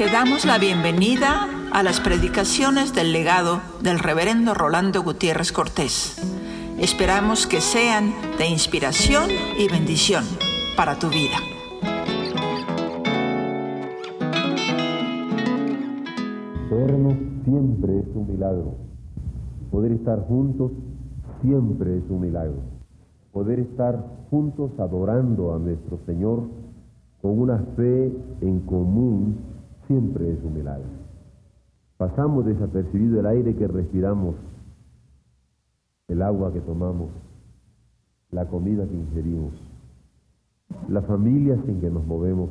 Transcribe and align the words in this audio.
Te 0.00 0.06
damos 0.06 0.46
la 0.46 0.56
bienvenida 0.56 1.46
a 1.74 1.82
las 1.82 2.00
predicaciones 2.00 2.94
del 2.94 3.12
legado 3.12 3.60
del 3.82 3.98
reverendo 3.98 4.54
Rolando 4.54 5.02
Gutiérrez 5.02 5.52
Cortés. 5.52 6.16
Esperamos 6.78 7.46
que 7.46 7.60
sean 7.60 8.14
de 8.38 8.48
inspiración 8.48 9.28
y 9.58 9.68
bendición 9.68 10.24
para 10.74 10.98
tu 10.98 11.10
vida. 11.10 11.36
Vernos 16.70 17.16
siempre 17.44 17.98
es 17.98 18.06
un 18.14 18.26
milagro. 18.26 18.76
Poder 19.70 19.92
estar 19.92 20.26
juntos 20.26 20.72
siempre 21.42 21.98
es 21.98 22.04
un 22.08 22.22
milagro. 22.22 22.62
Poder 23.32 23.58
estar 23.60 24.02
juntos 24.30 24.70
adorando 24.78 25.54
a 25.54 25.58
nuestro 25.58 25.98
Señor 26.06 26.44
con 27.20 27.38
una 27.38 27.58
fe 27.76 28.10
en 28.40 28.60
común 28.60 29.59
siempre 29.90 30.32
es 30.32 30.38
un 30.44 30.54
milagro. 30.54 30.86
Pasamos 31.96 32.46
desapercibido 32.46 33.18
el 33.18 33.26
aire 33.26 33.56
que 33.56 33.66
respiramos, 33.66 34.36
el 36.06 36.22
agua 36.22 36.52
que 36.52 36.60
tomamos, 36.60 37.08
la 38.30 38.46
comida 38.46 38.86
que 38.86 38.94
ingerimos, 38.94 39.52
las 40.88 41.04
familias 41.06 41.58
en 41.66 41.80
que 41.80 41.90
nos 41.90 42.06
movemos, 42.06 42.50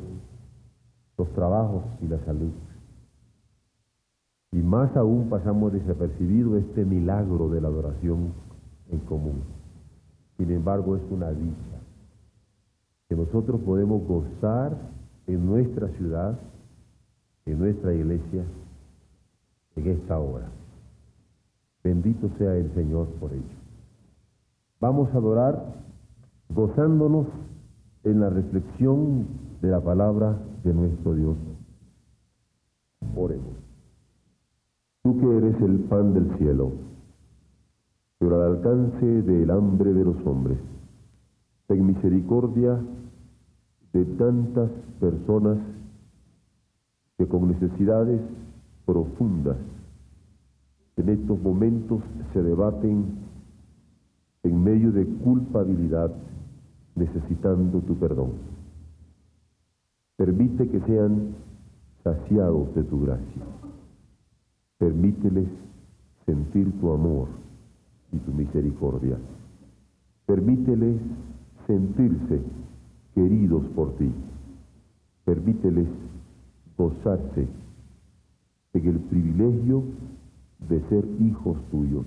los 1.16 1.30
trabajos 1.32 1.82
y 2.02 2.08
la 2.08 2.18
salud. 2.26 2.52
Y 4.52 4.58
más 4.58 4.94
aún 4.94 5.30
pasamos 5.30 5.72
desapercibido 5.72 6.58
este 6.58 6.84
milagro 6.84 7.48
de 7.48 7.62
la 7.62 7.68
adoración 7.68 8.34
en 8.90 8.98
común. 9.00 9.44
Sin 10.36 10.50
embargo, 10.50 10.94
es 10.94 11.02
una 11.10 11.30
dicha 11.30 11.80
que 13.08 13.16
nosotros 13.16 13.62
podemos 13.62 14.06
gozar 14.06 14.76
en 15.26 15.46
nuestra 15.46 15.88
ciudad, 15.96 16.38
nuestra 17.54 17.94
iglesia, 17.94 18.44
en 19.76 19.86
esta 19.86 20.18
hora. 20.18 20.48
Bendito 21.82 22.30
sea 22.38 22.54
el 22.56 22.72
Señor 22.74 23.08
por 23.20 23.32
ello. 23.32 23.60
Vamos 24.80 25.08
a 25.14 25.18
adorar 25.18 25.74
gozándonos 26.48 27.26
en 28.04 28.20
la 28.20 28.30
reflexión 28.30 29.26
de 29.60 29.68
la 29.68 29.80
palabra 29.80 30.38
de 30.64 30.74
nuestro 30.74 31.14
Dios. 31.14 31.36
Oremos. 33.16 33.54
Tú 35.02 35.18
que 35.18 35.36
eres 35.36 35.60
el 35.62 35.80
pan 35.80 36.12
del 36.12 36.36
cielo, 36.38 36.72
pero 38.18 38.36
al 38.36 38.56
alcance 38.56 39.06
del 39.22 39.50
hambre 39.50 39.94
de 39.94 40.04
los 40.04 40.16
hombres, 40.26 40.58
ten 41.66 41.86
misericordia 41.86 42.78
de 43.92 44.04
tantas 44.04 44.70
personas 45.00 45.56
que 47.20 47.28
con 47.28 47.48
necesidades 47.48 48.18
profundas 48.86 49.58
en 50.96 51.10
estos 51.10 51.38
momentos 51.42 52.00
se 52.32 52.42
debaten 52.42 53.04
en 54.42 54.64
medio 54.64 54.90
de 54.90 55.04
culpabilidad 55.04 56.10
necesitando 56.94 57.80
tu 57.80 57.94
perdón. 57.96 58.30
Permite 60.16 60.66
que 60.70 60.80
sean 60.80 61.34
saciados 62.02 62.74
de 62.74 62.84
tu 62.84 63.02
gracia. 63.02 63.42
Permíteles 64.78 65.48
sentir 66.24 66.72
tu 66.80 66.90
amor 66.90 67.28
y 68.12 68.16
tu 68.16 68.32
misericordia. 68.32 69.18
Permíteles 70.24 70.96
sentirse 71.66 72.40
queridos 73.14 73.62
por 73.74 73.94
ti. 73.98 74.10
Permíteles 75.26 75.86
gozarse 76.80 77.46
en 78.72 78.88
el 78.88 78.98
privilegio 79.00 79.82
de 80.66 80.80
ser 80.88 81.04
hijos 81.20 81.58
tuyos 81.70 82.06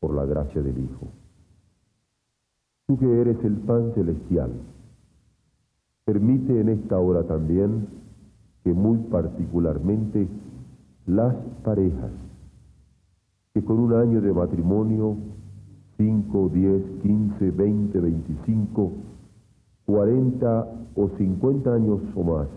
por 0.00 0.12
la 0.14 0.24
gracia 0.24 0.60
del 0.60 0.76
Hijo. 0.76 1.06
Tú 2.88 2.98
que 2.98 3.20
eres 3.20 3.36
el 3.44 3.58
pan 3.58 3.92
celestial, 3.94 4.50
permite 6.04 6.60
en 6.60 6.70
esta 6.70 6.98
hora 6.98 7.22
también 7.22 7.86
que 8.64 8.72
muy 8.72 8.98
particularmente 8.98 10.26
las 11.06 11.36
parejas 11.62 12.10
que 13.54 13.64
con 13.64 13.78
un 13.78 13.94
año 13.94 14.20
de 14.20 14.32
matrimonio, 14.32 15.16
5, 15.96 16.50
10, 16.52 16.82
15, 17.02 17.50
20, 17.50 18.00
25, 18.00 18.92
40 19.86 20.66
o 20.96 21.08
50 21.16 21.74
años 21.74 22.00
o 22.14 22.24
más, 22.24 22.48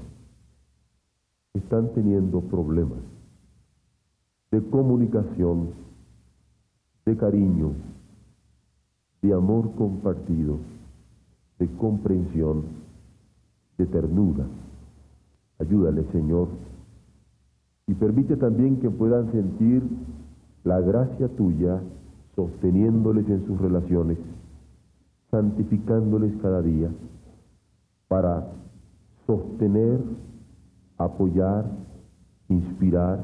están 1.53 1.93
teniendo 1.93 2.41
problemas 2.41 2.99
de 4.51 4.61
comunicación, 4.69 5.69
de 7.05 7.17
cariño, 7.17 7.73
de 9.21 9.33
amor 9.33 9.73
compartido, 9.75 10.57
de 11.59 11.67
comprensión, 11.77 12.63
de 13.77 13.85
ternura. 13.85 14.45
Ayúdale, 15.59 16.03
Señor, 16.11 16.49
y 17.87 17.93
permite 17.93 18.35
también 18.37 18.79
que 18.79 18.89
puedan 18.89 19.31
sentir 19.31 19.83
la 20.63 20.79
gracia 20.79 21.27
tuya 21.29 21.81
sosteniéndoles 22.35 23.27
en 23.29 23.45
sus 23.45 23.59
relaciones, 23.59 24.17
santificándoles 25.29 26.33
cada 26.41 26.61
día 26.61 26.89
para 28.07 28.47
sostener, 29.25 29.99
apoyar, 31.05 31.65
inspirar, 32.49 33.23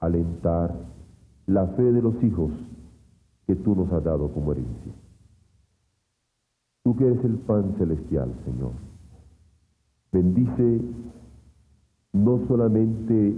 alentar 0.00 0.74
la 1.46 1.66
fe 1.68 1.82
de 1.82 2.02
los 2.02 2.22
hijos 2.22 2.50
que 3.46 3.56
tú 3.56 3.74
nos 3.74 3.92
has 3.92 4.02
dado 4.02 4.32
como 4.32 4.52
herencia. 4.52 4.92
Tú 6.82 6.96
que 6.96 7.06
eres 7.06 7.24
el 7.24 7.38
pan 7.38 7.74
celestial, 7.78 8.32
Señor, 8.44 8.72
bendice 10.12 10.80
no 12.12 12.46
solamente 12.46 13.36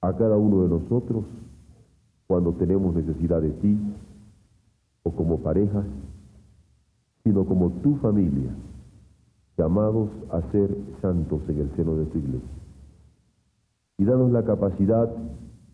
a 0.00 0.12
cada 0.14 0.36
uno 0.36 0.62
de 0.62 0.68
nosotros 0.68 1.24
cuando 2.26 2.52
tenemos 2.52 2.94
necesidad 2.94 3.40
de 3.40 3.50
ti 3.50 3.78
o 5.02 5.12
como 5.12 5.38
pareja, 5.38 5.84
sino 7.24 7.44
como 7.44 7.70
tu 7.70 7.96
familia, 7.96 8.50
llamados 9.58 10.08
a 10.30 10.40
ser 10.52 10.74
santos 11.02 11.42
en 11.48 11.58
el 11.58 11.70
seno 11.74 11.96
de 11.96 12.06
tu 12.06 12.18
iglesia. 12.18 12.48
Y 13.98 14.04
danos 14.04 14.30
la 14.30 14.44
capacidad 14.44 15.08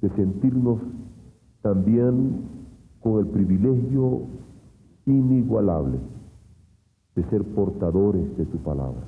de 0.01 0.09
sentirnos 0.17 0.81
también 1.61 2.49
con 3.01 3.21
el 3.21 3.27
privilegio 3.27 4.23
inigualable 5.05 5.99
de 7.15 7.25
ser 7.29 7.45
portadores 7.45 8.37
de 8.39 8.47
tu 8.47 8.59
palabra. 8.59 9.05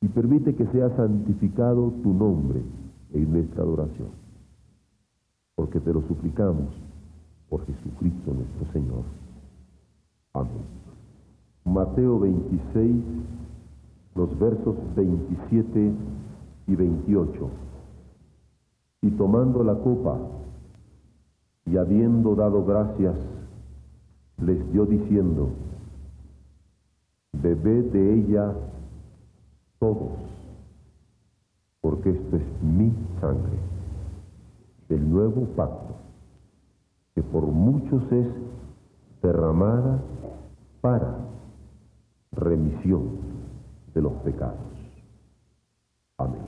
Y 0.00 0.08
permite 0.08 0.54
que 0.54 0.66
sea 0.68 0.94
santificado 0.96 1.92
tu 2.02 2.12
nombre 2.12 2.62
en 3.12 3.32
nuestra 3.32 3.62
adoración, 3.62 4.08
porque 5.54 5.80
te 5.80 5.92
lo 5.92 6.02
suplicamos 6.08 6.74
por 7.48 7.64
Jesucristo 7.66 8.32
nuestro 8.32 8.72
Señor. 8.72 9.04
Amén. 10.32 10.83
Mateo 11.64 12.18
26, 12.20 13.04
los 14.14 14.38
versos 14.38 14.76
27 14.94 15.92
y 16.66 16.74
28. 16.74 17.50
Y 19.00 19.10
tomando 19.12 19.64
la 19.64 19.74
copa 19.74 20.18
y 21.64 21.78
habiendo 21.78 22.34
dado 22.34 22.64
gracias, 22.64 23.14
les 24.42 24.72
dio 24.72 24.84
diciendo, 24.84 25.48
bebed 27.32 27.92
de 27.92 28.14
ella 28.14 28.54
todos, 29.78 30.12
porque 31.80 32.10
esto 32.10 32.36
es 32.36 32.62
mi 32.62 32.92
sangre, 33.20 33.58
del 34.90 35.10
nuevo 35.10 35.46
pacto, 35.56 35.94
que 37.14 37.22
por 37.22 37.46
muchos 37.46 38.02
es 38.12 38.26
derramada 39.22 40.02
para 40.82 41.33
remisión 42.36 43.02
de 43.94 44.02
los 44.02 44.12
pecados. 44.24 44.58
Amén. 46.18 46.42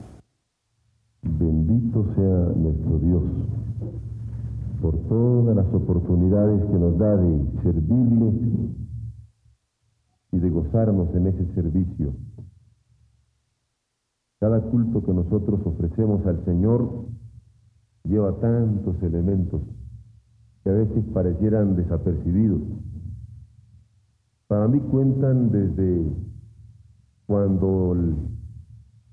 Bendito 1.23 2.05
sea 2.15 2.53
nuestro 2.55 2.99
Dios 2.99 3.23
por 4.81 4.95
todas 5.07 5.55
las 5.55 5.73
oportunidades 5.73 6.63
que 6.65 6.77
nos 6.77 6.97
da 6.97 7.17
de 7.17 7.61
servirle 7.63 8.33
y 10.31 10.39
de 10.39 10.49
gozarnos 10.49 11.13
en 11.15 11.27
ese 11.27 11.45
servicio. 11.53 12.13
Cada 14.39 14.61
culto 14.61 15.03
que 15.03 15.13
nosotros 15.13 15.59
ofrecemos 15.65 16.25
al 16.27 16.45
Señor 16.45 17.07
lleva 18.03 18.39
tantos 18.39 19.01
elementos 19.01 19.61
que 20.63 20.69
a 20.69 20.73
veces 20.73 21.03
parecieran 21.13 21.75
desapercibidos 21.75 22.61
para 24.47 24.67
mí 24.67 24.79
cuentan 24.79 25.51
desde 25.51 26.05
cuando 27.25 27.95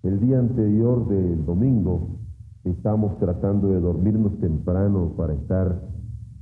El 0.03 0.21
día 0.21 0.39
anterior 0.39 1.09
del 1.09 1.45
domingo 1.45 2.21
estamos 2.63 3.19
tratando 3.19 3.69
de 3.69 3.81
dormirnos 3.81 4.39
temprano 4.39 5.15
para 5.17 5.33
estar 5.35 5.81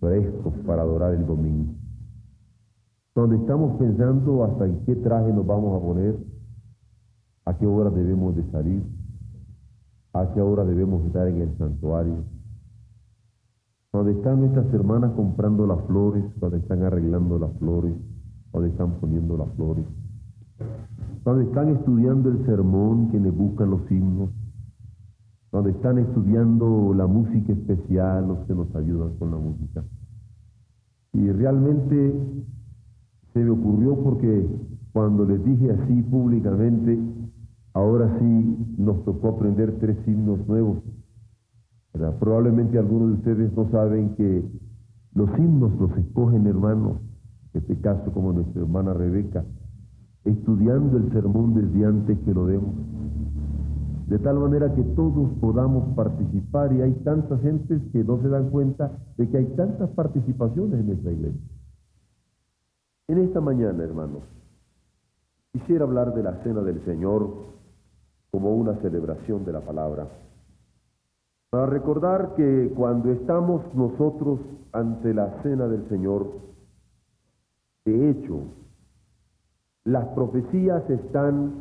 frescos 0.00 0.52
para 0.66 0.82
adorar 0.82 1.14
el 1.14 1.24
domingo. 1.24 1.72
Donde 3.14 3.36
estamos 3.36 3.78
pensando 3.78 4.44
hasta 4.44 4.66
en 4.66 4.84
qué 4.84 4.96
traje 4.96 5.32
nos 5.32 5.46
vamos 5.46 5.80
a 5.80 5.84
poner, 5.84 6.18
a 7.44 7.56
qué 7.56 7.66
hora 7.66 7.90
debemos 7.90 8.34
de 8.34 8.50
salir, 8.50 8.82
a 10.12 10.32
qué 10.34 10.40
hora 10.40 10.64
debemos 10.64 11.06
estar 11.06 11.28
en 11.28 11.42
el 11.42 11.56
santuario. 11.56 12.24
Donde 13.92 14.12
están 14.12 14.40
nuestras 14.40 14.72
hermanas 14.74 15.12
comprando 15.12 15.66
las 15.66 15.80
flores, 15.86 16.24
donde 16.40 16.58
están 16.58 16.82
arreglando 16.82 17.38
las 17.38 17.52
flores, 17.58 17.94
donde 18.52 18.68
están 18.68 18.92
poniendo 19.00 19.36
las 19.36 19.48
flores 19.54 19.84
donde 21.24 21.44
están 21.44 21.68
estudiando 21.68 22.30
el 22.30 22.44
sermón 22.44 23.08
quienes 23.08 23.34
buscan 23.34 23.70
los 23.70 23.90
himnos, 23.90 24.30
donde 25.52 25.70
están 25.70 25.98
estudiando 25.98 26.92
la 26.94 27.06
música 27.06 27.52
especial 27.52 28.26
los 28.26 28.38
que 28.46 28.54
nos 28.54 28.74
ayudan 28.74 29.16
con 29.18 29.30
la 29.30 29.36
música. 29.36 29.84
Y 31.12 31.30
realmente 31.30 32.14
se 33.32 33.38
me 33.38 33.50
ocurrió 33.50 33.96
porque 34.02 34.48
cuando 34.92 35.24
les 35.24 35.44
dije 35.44 35.70
así 35.70 36.02
públicamente, 36.02 36.98
ahora 37.74 38.18
sí 38.18 38.74
nos 38.78 39.04
tocó 39.04 39.28
aprender 39.28 39.78
tres 39.78 39.96
himnos 40.06 40.46
nuevos. 40.48 40.78
Probablemente 42.18 42.78
algunos 42.78 43.08
de 43.08 43.14
ustedes 43.14 43.56
no 43.56 43.70
saben 43.70 44.14
que 44.16 44.42
los 45.14 45.28
himnos 45.38 45.78
los 45.78 45.96
escogen 45.98 46.46
hermanos, 46.46 46.96
este 47.54 47.78
caso 47.80 48.12
como 48.12 48.32
nuestra 48.32 48.62
hermana 48.62 48.94
Rebeca, 48.94 49.44
estudiando 50.24 50.96
el 50.96 51.12
sermón 51.12 51.54
desde 51.54 51.84
antes 51.84 52.18
que 52.20 52.34
lo 52.34 52.46
demos, 52.46 52.74
de 54.06 54.18
tal 54.18 54.38
manera 54.38 54.74
que 54.74 54.82
todos 54.82 55.30
podamos 55.40 55.94
participar 55.94 56.72
y 56.72 56.82
hay 56.82 56.92
tantas 57.04 57.40
gentes 57.40 57.80
que 57.92 58.04
no 58.04 58.20
se 58.20 58.28
dan 58.28 58.50
cuenta 58.50 58.92
de 59.16 59.28
que 59.28 59.38
hay 59.38 59.46
tantas 59.56 59.90
participaciones 59.90 60.80
en 60.80 60.86
nuestra 60.86 61.12
iglesia. 61.12 61.40
En 63.08 63.18
esta 63.18 63.40
mañana, 63.40 63.82
hermanos, 63.82 64.22
quisiera 65.52 65.84
hablar 65.84 66.14
de 66.14 66.22
la 66.22 66.42
cena 66.42 66.60
del 66.62 66.84
Señor 66.84 67.28
como 68.30 68.54
una 68.54 68.74
celebración 68.76 69.44
de 69.44 69.52
la 69.52 69.60
palabra. 69.60 70.08
Para 71.50 71.66
recordar 71.66 72.34
que 72.34 72.72
cuando 72.74 73.12
estamos 73.12 73.62
nosotros 73.74 74.40
ante 74.72 75.12
la 75.12 75.42
cena 75.42 75.68
del 75.68 75.86
Señor, 75.90 76.51
de 77.84 78.10
hecho, 78.10 78.42
las 79.84 80.06
profecías 80.08 80.88
están 80.88 81.52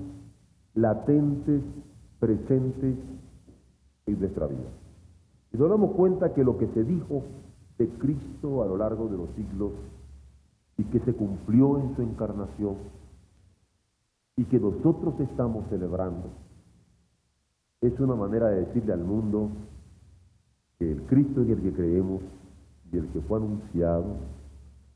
latentes, 0.76 1.64
presentes 2.20 2.96
en 4.06 4.20
nuestra 4.20 4.48
vida. 4.48 4.70
Y 5.52 5.58
nos 5.58 5.70
damos 5.70 5.92
cuenta 5.92 6.34
que 6.34 6.44
lo 6.44 6.58
que 6.58 6.68
se 6.68 6.84
dijo 6.84 7.24
de 7.78 7.90
Cristo 7.90 8.62
a 8.62 8.68
lo 8.68 8.78
largo 8.78 9.08
de 9.08 9.18
los 9.18 9.30
siglos 9.32 9.72
y 10.78 10.84
que 10.86 11.00
se 11.00 11.14
cumplió 11.14 11.80
en 11.80 11.96
su 11.96 12.04
encarnación 12.04 12.76
y 14.38 14.46
que 14.46 14.60
nosotros 14.60 15.20
estamos 15.20 15.68
celebrando, 15.70 16.30
es 17.82 18.00
una 18.00 18.16
manera 18.16 18.50
de 18.50 18.66
decirle 18.66 18.94
al 18.94 19.04
mundo 19.04 19.50
que 20.78 20.92
el 20.92 21.02
Cristo 21.04 21.42
en 21.42 21.52
el 21.52 21.62
que 21.62 21.74
creemos 21.74 22.22
y 22.92 22.98
el 22.98 23.08
que 23.08 23.22
fue 23.22 23.40
anunciado 23.40 24.18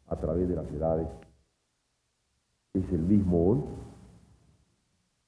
a 0.07 0.15
través 0.15 0.47
de 0.47 0.55
las 0.55 0.67
edades 0.71 1.07
es 2.73 2.91
el 2.91 3.01
mismo 3.01 3.47
hoy 3.47 3.63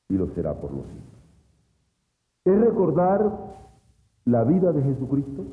y 0.09 0.13
lo 0.13 0.27
será 0.33 0.53
por 0.53 0.71
los 0.71 0.85
siglos. 0.85 1.03
Es 2.45 2.59
recordar 2.59 3.31
la 4.25 4.43
vida 4.43 4.71
de 4.71 4.83
Jesucristo, 4.83 5.45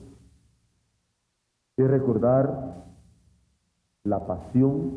es 1.76 1.88
recordar 1.88 2.84
la 4.04 4.26
pasión, 4.26 4.92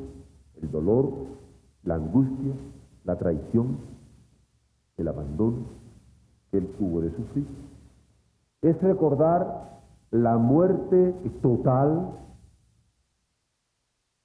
el 0.62 0.71
dolor, 0.71 1.12
la 1.83 1.95
angustia, 1.95 2.53
la 3.03 3.15
traición, 3.15 3.77
el 4.97 5.07
abandono 5.07 5.57
que 6.51 6.57
él 6.57 6.68
tuvo 6.77 7.01
de 7.01 7.12
sufrir. 7.12 7.45
Es 8.62 8.81
recordar 8.81 9.80
la 10.12 10.38
muerte 10.38 11.13
total 11.41 12.12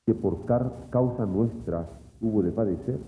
que 0.07 0.15
por 0.15 0.45
causa 0.91 1.27
nuestra 1.27 1.87
hubo 2.21 2.43
de 2.43 2.53
padecer, 2.53 2.99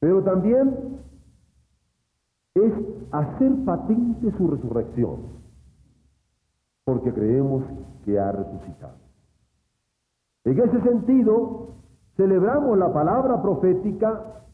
pero 0.00 0.22
también 0.22 1.00
es 2.54 2.72
hacer 3.12 3.52
patente 3.64 4.32
su 4.36 4.48
resurrección, 4.48 5.16
porque 6.84 7.12
creemos 7.12 7.64
que 8.04 8.18
ha 8.18 8.32
resucitado. 8.32 8.94
En 10.44 10.60
ese 10.60 10.80
sentido, 10.82 11.68
celebramos 12.16 12.78
la 12.78 12.92
palabra 12.92 13.42
profética, 13.42 14.44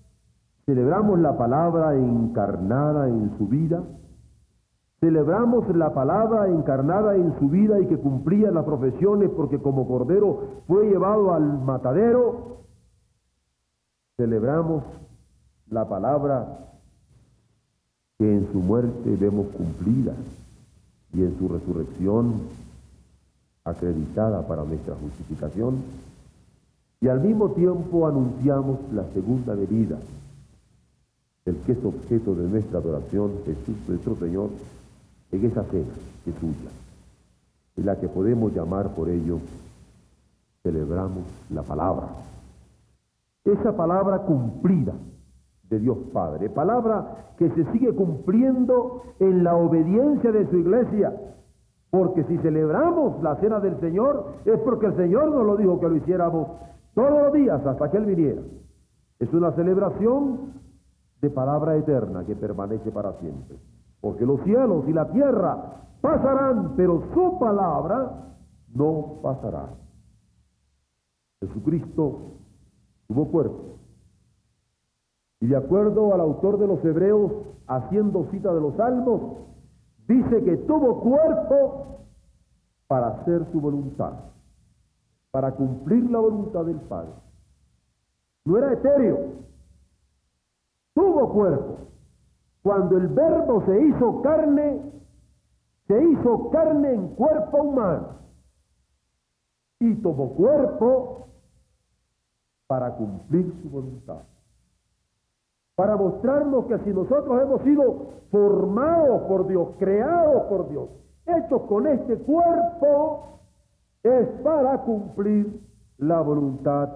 celebramos 0.65 1.19
la 1.19 1.37
palabra 1.37 1.95
encarnada 1.95 3.09
en 3.09 3.37
su 3.37 3.47
vida, 3.47 3.83
celebramos 5.03 5.69
la 5.75 5.93
palabra 5.93 6.47
encarnada 6.47 7.17
en 7.17 7.37
su 7.41 7.49
vida 7.49 7.81
y 7.81 7.87
que 7.87 7.99
cumplía 7.99 8.53
las 8.53 8.65
profesiones 8.65 9.31
porque 9.31 9.59
como 9.59 9.89
cordero 9.89 10.63
fue 10.69 10.89
llevado 10.89 11.35
al 11.35 11.61
matadero, 11.61 12.59
celebramos 14.17 14.85
la 15.71 15.89
palabra 15.89 16.57
que 18.17 18.33
en 18.33 18.53
su 18.53 18.61
muerte 18.61 19.17
vemos 19.17 19.49
cumplida 19.49 20.13
y 21.13 21.23
en 21.23 21.37
su 21.37 21.49
resurrección 21.49 22.35
acreditada 23.65 24.47
para 24.47 24.63
nuestra 24.63 24.95
justificación, 24.95 25.83
y 27.01 27.09
al 27.09 27.21
mismo 27.21 27.51
tiempo 27.51 28.07
anunciamos 28.07 28.79
la 28.93 29.03
segunda 29.09 29.57
venida, 29.57 29.99
el 31.45 31.57
que 31.57 31.73
es 31.73 31.85
objeto 31.85 32.37
de 32.37 32.49
nuestra 32.49 32.79
adoración, 32.79 33.33
Jesús 33.45 33.77
nuestro 33.89 34.15
Señor, 34.15 34.51
en 35.33 35.45
esa 35.45 35.65
cena 35.65 35.95
que 36.25 36.31
es 36.31 36.37
suya, 36.37 36.71
en 37.77 37.87
la 37.87 37.99
que 37.99 38.09
podemos 38.09 38.53
llamar 38.53 38.95
por 38.95 39.09
ello, 39.09 39.39
celebramos 40.63 41.25
la 41.51 41.63
palabra 41.63 42.09
esa 43.45 43.77
palabra 43.77 44.21
cumplida 44.21 44.93
de 45.69 45.79
Dios 45.79 45.99
Padre, 46.13 46.51
palabra 46.51 47.35
que 47.39 47.51
se 47.51 47.65
sigue 47.73 47.95
cumpliendo 47.95 49.03
en 49.19 49.43
la 49.43 49.57
obediencia 49.57 50.31
de 50.31 50.47
su 50.49 50.59
iglesia, 50.59 51.13
porque 51.91 52.25
si 52.25 52.39
celebramos 52.39 53.23
la 53.23 53.37
cena 53.37 53.59
del 53.61 53.79
Señor 53.81 54.35
es 54.45 54.59
porque 54.61 54.87
el 54.87 54.97
Señor 54.97 55.31
nos 55.31 55.45
lo 55.45 55.57
dijo 55.57 55.81
que 55.81 55.89
lo 55.89 55.97
hiciéramos 55.97 56.49
todos 56.95 57.11
los 57.11 57.33
días 57.33 57.65
hasta 57.67 57.91
que 57.91 57.97
Él 57.97 58.07
viniera. 58.07 58.43
Es 59.19 59.33
una 59.33 59.53
celebración 59.53 60.53
de 61.21 61.31
palabra 61.31 61.77
eterna 61.77 62.25
que 62.25 62.37
permanece 62.37 62.91
para 62.91 63.13
siempre, 63.15 63.57
porque 64.03 64.27
los 64.27 64.43
cielos 64.43 64.85
y 64.89 64.93
la 64.93 65.11
tierra 65.13 65.85
pasarán, 66.01 66.75
pero 66.77 67.05
su 67.15 67.39
palabra 67.39 68.35
no 68.75 69.21
pasará. 69.23 69.71
Jesucristo 71.41 72.33
tuvo 73.07 73.29
cuerpo. 73.29 73.79
Y 75.41 75.47
de 75.47 75.57
acuerdo 75.57 76.13
al 76.13 76.21
autor 76.21 76.59
de 76.59 76.67
los 76.67 76.85
Hebreos, 76.85 77.33
haciendo 77.69 78.29
cita 78.33 78.53
de 78.53 78.61
los 78.61 78.75
Salmos, 78.75 79.39
dice 80.09 80.43
que 80.45 80.57
tuvo 80.59 81.01
cuerpo 81.01 82.07
para 82.89 83.07
hacer 83.09 83.47
su 83.53 83.61
voluntad, 83.61 84.15
para 85.31 85.53
cumplir 85.53 86.11
la 86.11 86.19
voluntad 86.19 86.65
del 86.65 86.81
Padre. 86.81 87.13
No 88.45 88.59
era 88.59 88.73
etéreo, 88.73 89.19
tuvo 90.93 91.33
cuerpo. 91.33 91.92
Cuando 92.63 92.97
el 92.97 93.09
verbo 93.09 93.65
se 93.67 93.87
hizo 93.87 94.23
carne, 94.23 94.83
se 95.89 96.03
hizo 96.03 96.51
carne 96.51 96.95
en 96.95 97.09
cuerpo 97.15 97.63
humano 97.63 98.09
y 99.81 99.95
tomó 99.97 100.35
cuerpo 100.35 101.27
para 102.69 102.95
cumplir 102.95 103.53
su 103.63 103.69
voluntad. 103.69 104.23
Para 105.75 105.97
mostrarnos 105.97 106.67
que 106.67 106.79
si 106.81 106.91
nosotros 106.91 107.43
hemos 107.43 107.63
sido 107.63 108.13
formados 108.31 109.23
por 109.23 109.49
Dios, 109.49 109.69
creados 109.79 110.43
por 110.45 110.69
Dios, 110.69 110.89
hechos 111.27 111.63
con 111.63 111.87
este 111.89 112.17
cuerpo, 112.19 113.41
es 114.05 114.29
para 114.45 114.79
cumplir 114.83 115.61
la 115.99 116.21
voluntad 116.21 116.89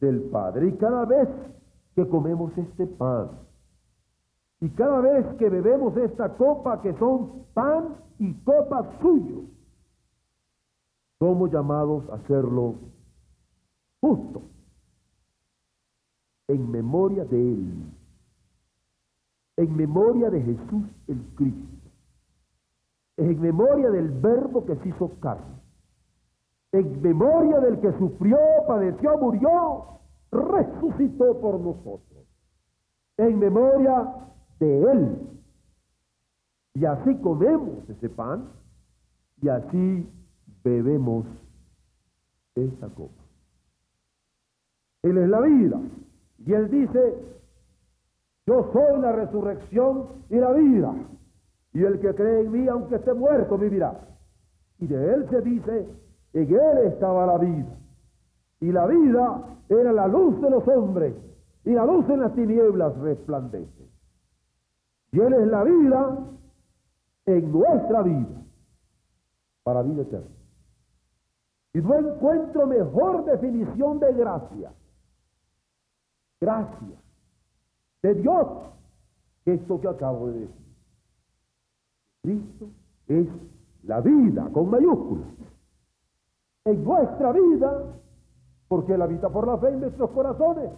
del 0.00 0.22
Padre. 0.30 0.68
Y 0.68 0.72
cada 0.76 1.04
vez 1.04 1.28
que 1.94 2.08
comemos 2.08 2.56
este 2.56 2.86
pan, 2.86 3.30
y 4.60 4.68
cada 4.70 5.00
vez 5.00 5.26
que 5.38 5.48
bebemos 5.48 5.96
esta 5.96 6.36
copa, 6.36 6.82
que 6.82 6.92
son 6.98 7.44
pan 7.54 7.96
y 8.18 8.34
copa 8.42 8.98
suyos, 9.00 9.44
somos 11.18 11.50
llamados 11.52 12.08
a 12.10 12.14
hacerlo 12.16 12.74
justo 14.00 14.42
en 16.48 16.70
memoria 16.70 17.24
de 17.24 17.40
Él. 17.40 17.94
en 19.58 19.76
memoria 19.76 20.30
de 20.30 20.40
Jesús 20.40 20.84
el 21.08 21.20
Cristo, 21.34 21.90
en 23.16 23.40
memoria 23.40 23.90
del 23.90 24.08
Verbo 24.08 24.64
que 24.64 24.76
se 24.76 24.88
hizo 24.88 25.10
carne, 25.18 25.56
en 26.70 27.02
memoria 27.02 27.58
del 27.58 27.80
que 27.80 27.92
sufrió, 27.98 28.38
padeció, 28.68 29.18
murió, 29.18 29.98
resucitó 30.30 31.40
por 31.40 31.58
nosotros, 31.58 32.24
en 33.16 33.38
memoria 33.40 34.28
de 34.58 34.82
Él. 34.90 35.16
Y 36.74 36.84
así 36.84 37.16
comemos 37.16 37.88
ese 37.88 38.08
pan 38.08 38.48
y 39.40 39.48
así 39.48 40.08
bebemos 40.64 41.26
esta 42.54 42.88
copa. 42.88 43.22
Él 45.02 45.18
es 45.18 45.28
la 45.28 45.40
vida. 45.40 45.80
Y 46.44 46.52
Él 46.52 46.70
dice, 46.70 47.14
yo 48.48 48.70
soy 48.72 49.00
la 49.00 49.12
resurrección 49.12 50.06
y 50.30 50.36
la 50.36 50.52
vida. 50.52 50.94
Y 51.74 51.84
el 51.84 52.00
que 52.00 52.14
cree 52.14 52.40
en 52.40 52.50
mí, 52.50 52.66
aunque 52.68 52.96
esté 52.96 53.12
muerto, 53.12 53.58
vivirá. 53.58 54.08
Y 54.78 54.86
de 54.86 55.14
él 55.14 55.28
se 55.28 55.42
dice, 55.42 55.86
en 56.32 56.48
él 56.48 56.78
estaba 56.86 57.26
la 57.26 57.36
vida. 57.36 57.76
Y 58.60 58.72
la 58.72 58.86
vida 58.86 59.44
era 59.68 59.92
la 59.92 60.08
luz 60.08 60.40
de 60.40 60.50
los 60.50 60.66
hombres. 60.66 61.14
Y 61.64 61.72
la 61.72 61.84
luz 61.84 62.08
en 62.08 62.20
las 62.20 62.34
tinieblas 62.34 62.96
resplandece. 62.98 63.77
Y 65.12 65.20
él 65.20 65.32
es 65.32 65.46
la 65.48 65.64
vida 65.64 66.18
en 67.26 67.52
nuestra 67.52 68.02
vida. 68.02 68.42
Para 69.62 69.82
vida 69.82 70.02
eterna. 70.02 70.36
Y 71.74 71.80
no 71.80 71.94
encuentro 71.94 72.66
mejor 72.66 73.24
definición 73.24 73.98
de 74.00 74.12
gracia. 74.14 74.72
Gracia 76.40 76.96
de 78.02 78.14
Dios 78.14 78.46
esto 79.44 79.80
que 79.80 79.88
acabo 79.88 80.28
de 80.28 80.40
decir. 80.40 80.68
Cristo 82.22 82.68
es 83.06 83.26
la 83.84 84.00
vida 84.00 84.48
con 84.52 84.70
mayúsculas. 84.70 85.28
En 86.64 86.84
nuestra 86.84 87.32
vida, 87.32 87.94
porque 88.68 88.92
Él 88.92 89.02
habita 89.02 89.30
por 89.30 89.46
la 89.46 89.56
fe 89.58 89.68
en 89.68 89.80
nuestros 89.80 90.10
corazones, 90.10 90.70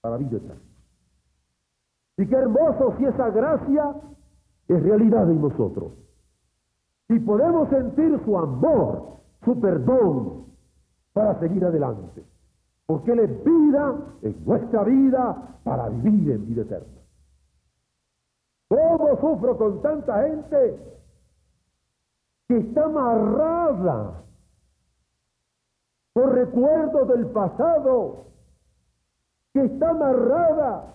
para 0.00 0.16
vida 0.16 0.36
eterna. 0.36 0.73
Y 2.16 2.26
qué 2.26 2.36
hermoso 2.36 2.94
si 2.98 3.04
esa 3.06 3.30
gracia 3.30 3.94
es 4.68 4.82
realidad 4.82 5.30
en 5.30 5.40
nosotros. 5.42 5.92
Si 7.08 7.18
podemos 7.20 7.68
sentir 7.68 8.20
su 8.24 8.38
amor, 8.38 9.18
su 9.44 9.60
perdón, 9.60 10.46
para 11.12 11.38
seguir 11.40 11.64
adelante. 11.64 12.24
Porque 12.86 13.12
Él 13.12 13.20
es 13.20 13.44
vida 13.44 13.96
en 14.22 14.44
nuestra 14.44 14.84
vida 14.84 15.58
para 15.64 15.88
vivir 15.88 16.32
en 16.32 16.46
vida 16.46 16.62
eterna. 16.62 17.00
¿Cómo 18.68 19.16
sufro 19.20 19.56
con 19.56 19.82
tanta 19.82 20.22
gente 20.22 20.78
que 22.48 22.58
está 22.58 22.84
amarrada 22.84 24.22
por 26.12 26.32
recuerdos 26.32 27.08
del 27.08 27.26
pasado, 27.26 28.26
que 29.52 29.64
está 29.64 29.90
amarrada 29.90 30.94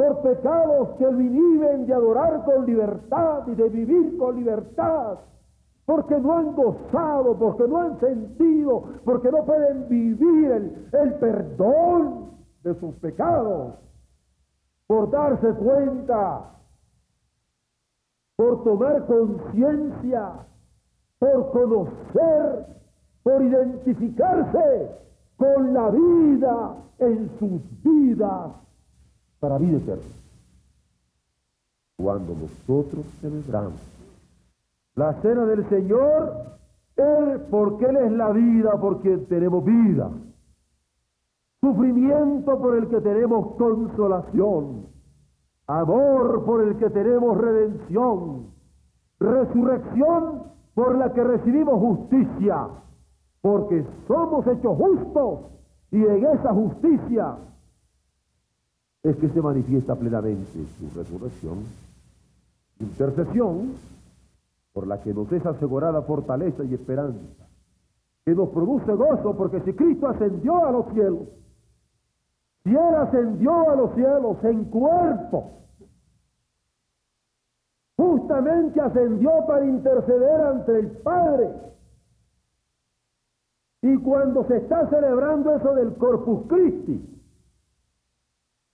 por 0.00 0.22
pecados 0.22 0.88
que 0.96 1.04
lo 1.04 1.86
de 1.86 1.92
adorar 1.92 2.42
con 2.46 2.64
libertad 2.64 3.46
y 3.48 3.54
de 3.54 3.68
vivir 3.68 4.16
con 4.16 4.34
libertad? 4.34 5.18
porque 5.84 6.20
no 6.20 6.32
han 6.38 6.54
gozado, 6.54 7.36
porque 7.36 7.66
no 7.66 7.78
han 7.78 7.98
sentido, 7.98 8.84
porque 9.04 9.28
no 9.32 9.44
pueden 9.44 9.88
vivir 9.88 10.78
el, 10.92 11.14
perdón 11.14 12.30
de 12.62 12.78
sus 12.78 12.94
pecados, 12.96 13.74
por 14.86 15.10
darse 15.10 15.52
cuenta, 15.54 16.52
por 18.36 18.62
tomar 18.62 19.04
conciencia, 19.06 20.46
por 21.18 21.50
conocer, 21.50 22.66
por 23.24 23.42
identificarse 23.42 24.90
con 25.38 25.74
la 25.74 25.90
vida 25.90 26.76
en 27.00 27.30
sus 27.40 27.82
vidas 27.82 28.52
para 29.40 29.58
vida 29.58 29.78
eterna. 29.78 30.02
Cuando 31.96 32.34
nosotros 32.34 33.04
celebramos 33.20 33.80
la 34.94 35.14
cena 35.22 35.46
del 35.46 35.68
Señor, 35.68 36.58
Él, 36.96 37.40
porque 37.50 37.86
Él 37.86 37.96
es 37.96 38.12
la 38.12 38.30
vida, 38.30 38.72
porque 38.80 39.16
tenemos 39.28 39.64
vida. 39.64 40.10
Sufrimiento 41.60 42.58
por 42.58 42.76
el 42.76 42.88
que 42.88 43.00
tenemos 43.00 43.56
consolación. 43.56 44.86
Amor 45.66 46.44
por 46.44 46.62
el 46.62 46.76
que 46.76 46.90
tenemos 46.90 47.36
redención. 47.38 48.46
Resurrección 49.18 50.42
por 50.74 50.96
la 50.96 51.12
que 51.12 51.22
recibimos 51.22 51.78
justicia. 51.78 52.68
Porque 53.42 53.84
somos 54.08 54.46
hechos 54.46 54.76
justos 54.76 55.40
y 55.90 56.04
en 56.04 56.24
esa 56.26 56.52
justicia 56.52 57.36
es 59.02 59.16
que 59.16 59.28
se 59.30 59.40
manifiesta 59.40 59.96
plenamente 59.96 60.66
su 60.78 60.98
resurrección. 60.98 61.64
Intercesión 62.78 63.74
por 64.72 64.86
la 64.86 65.00
que 65.00 65.12
nos 65.12 65.30
es 65.32 65.44
asegurada 65.44 66.02
fortaleza 66.02 66.64
y 66.64 66.74
esperanza, 66.74 67.46
que 68.24 68.34
nos 68.34 68.50
produce 68.50 68.92
gozo, 68.92 69.36
porque 69.36 69.60
si 69.62 69.72
Cristo 69.72 70.08
ascendió 70.08 70.64
a 70.64 70.70
los 70.70 70.92
cielos, 70.92 71.28
si 72.62 72.70
Él 72.70 72.94
ascendió 72.96 73.70
a 73.70 73.76
los 73.76 73.94
cielos 73.94 74.36
en 74.44 74.64
cuerpo, 74.64 75.50
justamente 77.96 78.80
ascendió 78.80 79.30
para 79.46 79.64
interceder 79.64 80.40
ante 80.40 80.78
el 80.78 80.90
Padre. 80.98 81.50
Y 83.82 83.96
cuando 83.98 84.46
se 84.46 84.58
está 84.58 84.88
celebrando 84.90 85.54
eso 85.54 85.74
del 85.74 85.94
Corpus 85.96 86.46
Christi, 86.48 87.19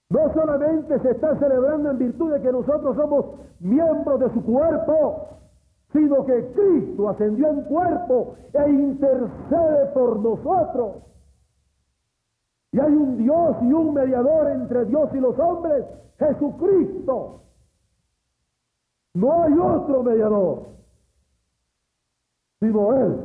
no 0.09 0.33
solamente 0.35 1.01
se 1.01 1.11
está 1.11 1.37
celebrando 1.39 1.91
en 1.91 1.99
virtud 1.99 2.33
de 2.33 2.41
que 2.41 2.53
nosotros 2.53 2.97
somos 2.97 3.27
miembros 3.61 4.21
de 4.21 4.31
su 4.33 4.45
cuerpo, 4.45 5.29
sino 5.93 6.25
que 6.27 6.53
Cristo 6.53 7.09
ascendió 7.09 7.49
en 7.49 7.63
cuerpo 7.63 8.37
e 8.53 8.71
intercede 8.71 9.87
por 9.95 10.21
nosotros. 10.21 11.03
Y 12.73 12.81
hay 12.81 12.93
un 12.93 13.19
Dios 13.19 13.57
y 13.63 13.73
un 13.73 13.95
mediador 13.95 14.51
entre 14.51 14.85
Dios 14.85 15.09
y 15.15 15.19
los 15.19 15.39
hombres, 15.39 15.85
Jesucristo. 16.19 17.43
No 19.15 19.43
hay 19.43 19.59
otro 19.59 20.03
mediador, 20.03 20.67
sino 22.61 22.95
Él. 22.95 23.21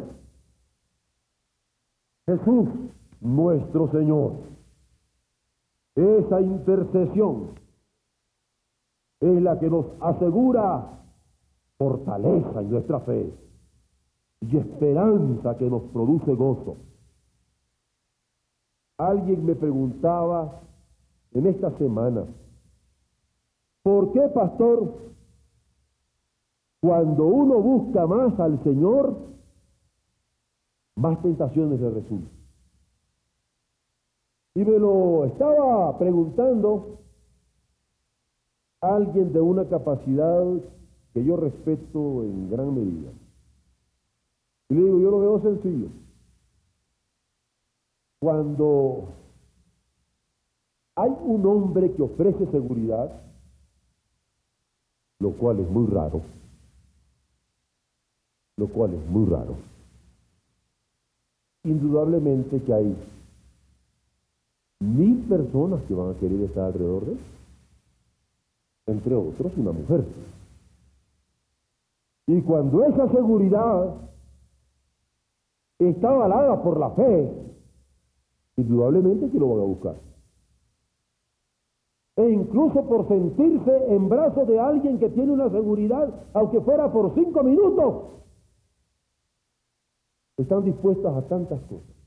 Jesús, 2.28 2.70
nuestro 3.20 3.92
Señor. 3.92 4.52
Esa 5.96 6.42
intercesión 6.42 7.50
es 9.20 9.42
la 9.42 9.60
que 9.60 9.70
nos 9.70 9.86
asegura 10.00 11.00
fortaleza 11.78 12.62
en 12.62 12.70
nuestra 12.72 13.00
fe 13.02 13.34
y 14.42 14.58
esperanza 14.58 15.58
que 15.58 15.70
nos 15.70 15.84
produce 15.92 16.34
gozo. 16.34 16.78
Alguien 18.98 19.46
me 19.46 19.56
preguntaba 19.56 20.62
en 21.34 21.46
esta 21.48 21.72
semana, 21.78 22.26
¿por 23.84 24.12
qué, 24.14 24.22
pastor, 24.34 24.94
cuando 26.80 27.26
uno 27.26 27.60
busca 27.60 28.06
más 28.08 28.40
al 28.40 28.62
Señor, 28.64 29.16
más 30.96 31.22
tentaciones 31.22 31.80
le 31.80 31.90
resultan? 31.90 32.41
Y 34.54 34.60
me 34.66 34.78
lo 34.78 35.26
estaba 35.26 35.98
preguntando 35.98 36.98
alguien 38.82 39.32
de 39.32 39.40
una 39.40 39.66
capacidad 39.66 40.44
que 41.14 41.24
yo 41.24 41.38
respeto 41.38 42.24
en 42.24 42.50
gran 42.50 42.74
medida. 42.74 43.12
Y 44.70 44.74
le 44.74 44.84
digo, 44.84 45.00
yo 45.00 45.12
lo 45.12 45.20
veo 45.20 45.42
sencillo. 45.42 45.88
Cuando 48.20 49.10
hay 50.96 51.12
un 51.24 51.46
hombre 51.46 51.94
que 51.94 52.04
ofrece 52.04 52.46
seguridad, 52.48 53.22
lo 55.20 55.32
cual 55.32 55.60
es 55.60 55.70
muy 55.70 55.88
raro, 55.88 56.22
lo 58.58 58.68
cual 58.68 58.94
es 58.94 59.10
muy 59.10 59.30
raro, 59.30 59.56
indudablemente 61.64 62.62
que 62.62 62.74
hay 62.74 62.96
mil 64.82 65.24
personas 65.30 65.82
que 65.88 65.94
van 65.94 66.10
a 66.12 66.20
querer 66.20 66.42
estar 66.42 66.66
alrededor 66.66 67.06
de 67.06 67.12
él, 67.14 67.20
entre 68.88 69.16
otros 69.16 69.56
una 69.58 69.72
mujer. 69.72 70.04
Y 72.28 72.42
cuando 72.42 72.84
esa 72.84 73.10
seguridad 73.10 73.96
está 75.80 76.10
avalada 76.10 76.62
por 76.62 76.80
la 76.80 76.90
fe, 76.92 77.32
indudablemente 78.58 79.30
que 79.30 79.40
lo 79.40 79.50
van 79.50 79.60
a 79.60 79.64
buscar. 79.64 79.96
e 82.18 82.30
incluso 82.30 82.84
por 82.86 83.08
sentirse 83.08 83.96
en 83.96 84.10
brazos 84.10 84.48
de 84.48 84.60
alguien 84.60 85.00
que 85.00 85.10
tiene 85.10 85.32
una 85.32 85.50
seguridad, 85.50 86.14
aunque 86.34 86.60
fuera 86.62 86.92
por 86.92 87.14
cinco 87.16 87.42
minutos, 87.42 88.04
están 90.38 90.64
dispuestas 90.64 91.16
a 91.16 91.28
tantas 91.28 91.62
cosas. 91.62 92.01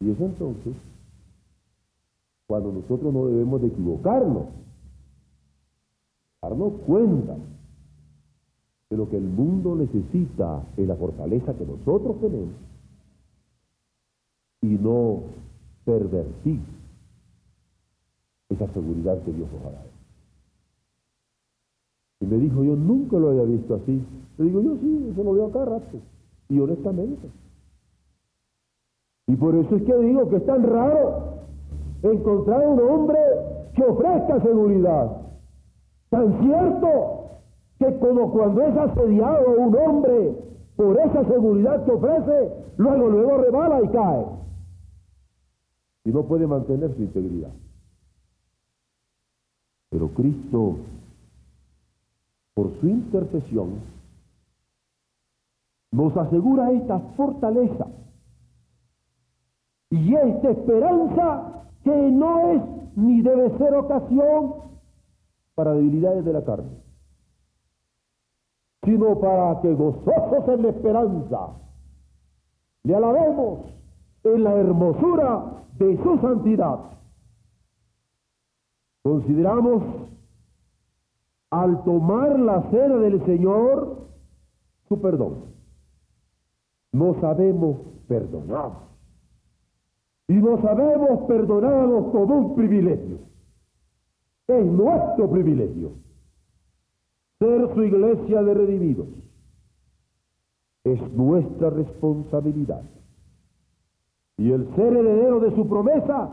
Y 0.00 0.10
es 0.10 0.20
entonces 0.20 0.74
cuando 2.46 2.72
nosotros 2.72 3.12
no 3.12 3.26
debemos 3.26 3.60
de 3.60 3.68
equivocarnos, 3.68 4.46
darnos 6.40 6.72
cuenta 6.86 7.36
de 8.88 8.96
lo 8.96 9.08
que 9.10 9.18
el 9.18 9.24
mundo 9.24 9.74
necesita 9.76 10.64
en 10.76 10.88
la 10.88 10.96
fortaleza 10.96 11.52
que 11.54 11.66
nosotros 11.66 12.18
tenemos 12.20 12.54
y 14.62 14.68
no 14.68 15.24
pervertir 15.84 16.60
esa 18.48 18.66
seguridad 18.72 19.22
que 19.24 19.32
Dios 19.32 19.48
nos 19.52 19.60
ha 19.66 19.70
dado. 19.72 19.88
Y 22.20 22.26
me 22.26 22.38
dijo, 22.38 22.64
yo 22.64 22.74
nunca 22.76 23.18
lo 23.18 23.30
había 23.30 23.44
visto 23.44 23.74
así. 23.74 24.02
Le 24.38 24.44
digo, 24.44 24.62
yo 24.62 24.76
sí, 24.80 25.08
eso 25.12 25.22
lo 25.22 25.34
veo 25.34 25.46
acá 25.46 25.64
rato. 25.64 25.98
Y 26.48 26.58
honestamente. 26.58 27.28
Y 29.28 29.36
por 29.36 29.54
eso 29.54 29.76
es 29.76 29.82
que 29.82 29.94
digo 29.98 30.28
que 30.30 30.36
es 30.36 30.46
tan 30.46 30.62
raro 30.62 31.34
encontrar 32.02 32.66
un 32.66 32.80
hombre 32.80 33.18
que 33.74 33.84
ofrezca 33.84 34.40
seguridad. 34.40 35.18
Tan 36.08 36.40
cierto 36.40 37.28
que 37.78 37.98
como 37.98 38.32
cuando 38.32 38.62
es 38.62 38.76
asediado 38.76 39.50
un 39.58 39.76
hombre 39.76 40.34
por 40.76 40.98
esa 40.98 41.24
seguridad 41.26 41.84
que 41.84 41.92
ofrece, 41.92 42.52
luego 42.78 43.08
luego 43.10 43.36
rebala 43.36 43.82
y 43.82 43.88
cae. 43.88 44.26
Y 46.04 46.10
no 46.10 46.22
puede 46.22 46.46
mantener 46.46 46.94
su 46.96 47.02
integridad. 47.02 47.52
Pero 49.90 50.08
Cristo, 50.08 50.76
por 52.54 52.72
su 52.80 52.88
intercesión, 52.88 53.74
nos 55.92 56.16
asegura 56.16 56.72
esta 56.72 56.98
fortaleza 57.14 57.86
y 59.90 60.14
esta 60.14 60.50
esperanza 60.50 61.64
que 61.82 62.10
no 62.10 62.50
es 62.50 62.62
ni 62.96 63.22
debe 63.22 63.56
ser 63.58 63.74
ocasión 63.74 64.54
para 65.54 65.72
debilidades 65.72 66.24
de 66.24 66.32
la 66.32 66.44
carne, 66.44 66.82
sino 68.84 69.18
para 69.18 69.60
que 69.60 69.72
gozosos 69.74 70.48
en 70.48 70.62
la 70.62 70.68
esperanza 70.68 71.48
le 72.82 72.94
alabemos 72.94 73.60
en 74.24 74.44
la 74.44 74.54
hermosura 74.54 75.64
de 75.78 75.96
su 76.02 76.18
santidad. 76.18 76.80
Consideramos 79.02 79.82
al 81.50 81.82
tomar 81.84 82.38
la 82.38 82.62
cena 82.70 82.96
del 82.96 83.24
Señor 83.24 84.06
su 84.88 85.00
perdón. 85.00 85.44
No 86.92 87.14
sabemos 87.20 87.78
perdonar. 88.06 88.87
Y 90.28 90.34
nos 90.34 90.60
sabemos 90.60 91.26
perdonados 91.26 92.12
como 92.12 92.36
un 92.36 92.54
privilegio. 92.54 93.18
Es 94.46 94.66
nuestro 94.66 95.30
privilegio 95.30 95.92
ser 97.38 97.72
su 97.74 97.82
iglesia 97.82 98.42
de 98.42 98.54
redimidos. 98.54 99.08
Es 100.84 101.00
nuestra 101.12 101.70
responsabilidad. 101.70 102.82
Y 104.36 104.52
el 104.52 104.68
ser 104.74 104.96
heredero 104.96 105.40
de 105.40 105.54
su 105.54 105.68
promesa, 105.68 106.30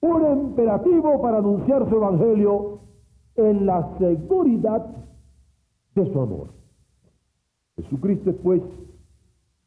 un 0.00 0.40
imperativo 0.40 1.20
para 1.20 1.38
anunciar 1.38 1.88
su 1.88 1.96
evangelio 1.96 2.80
en 3.36 3.66
la 3.66 3.96
seguridad 3.98 4.86
de 5.94 6.12
su 6.12 6.20
amor. 6.20 6.48
Jesucristo 7.76 8.30
es 8.30 8.36
pues 8.42 8.62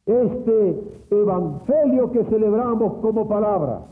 este 0.06 1.06
evangelio 1.10 2.10
que 2.12 2.24
celebramos 2.24 2.94
como 3.00 3.26
palabra, 3.28 3.86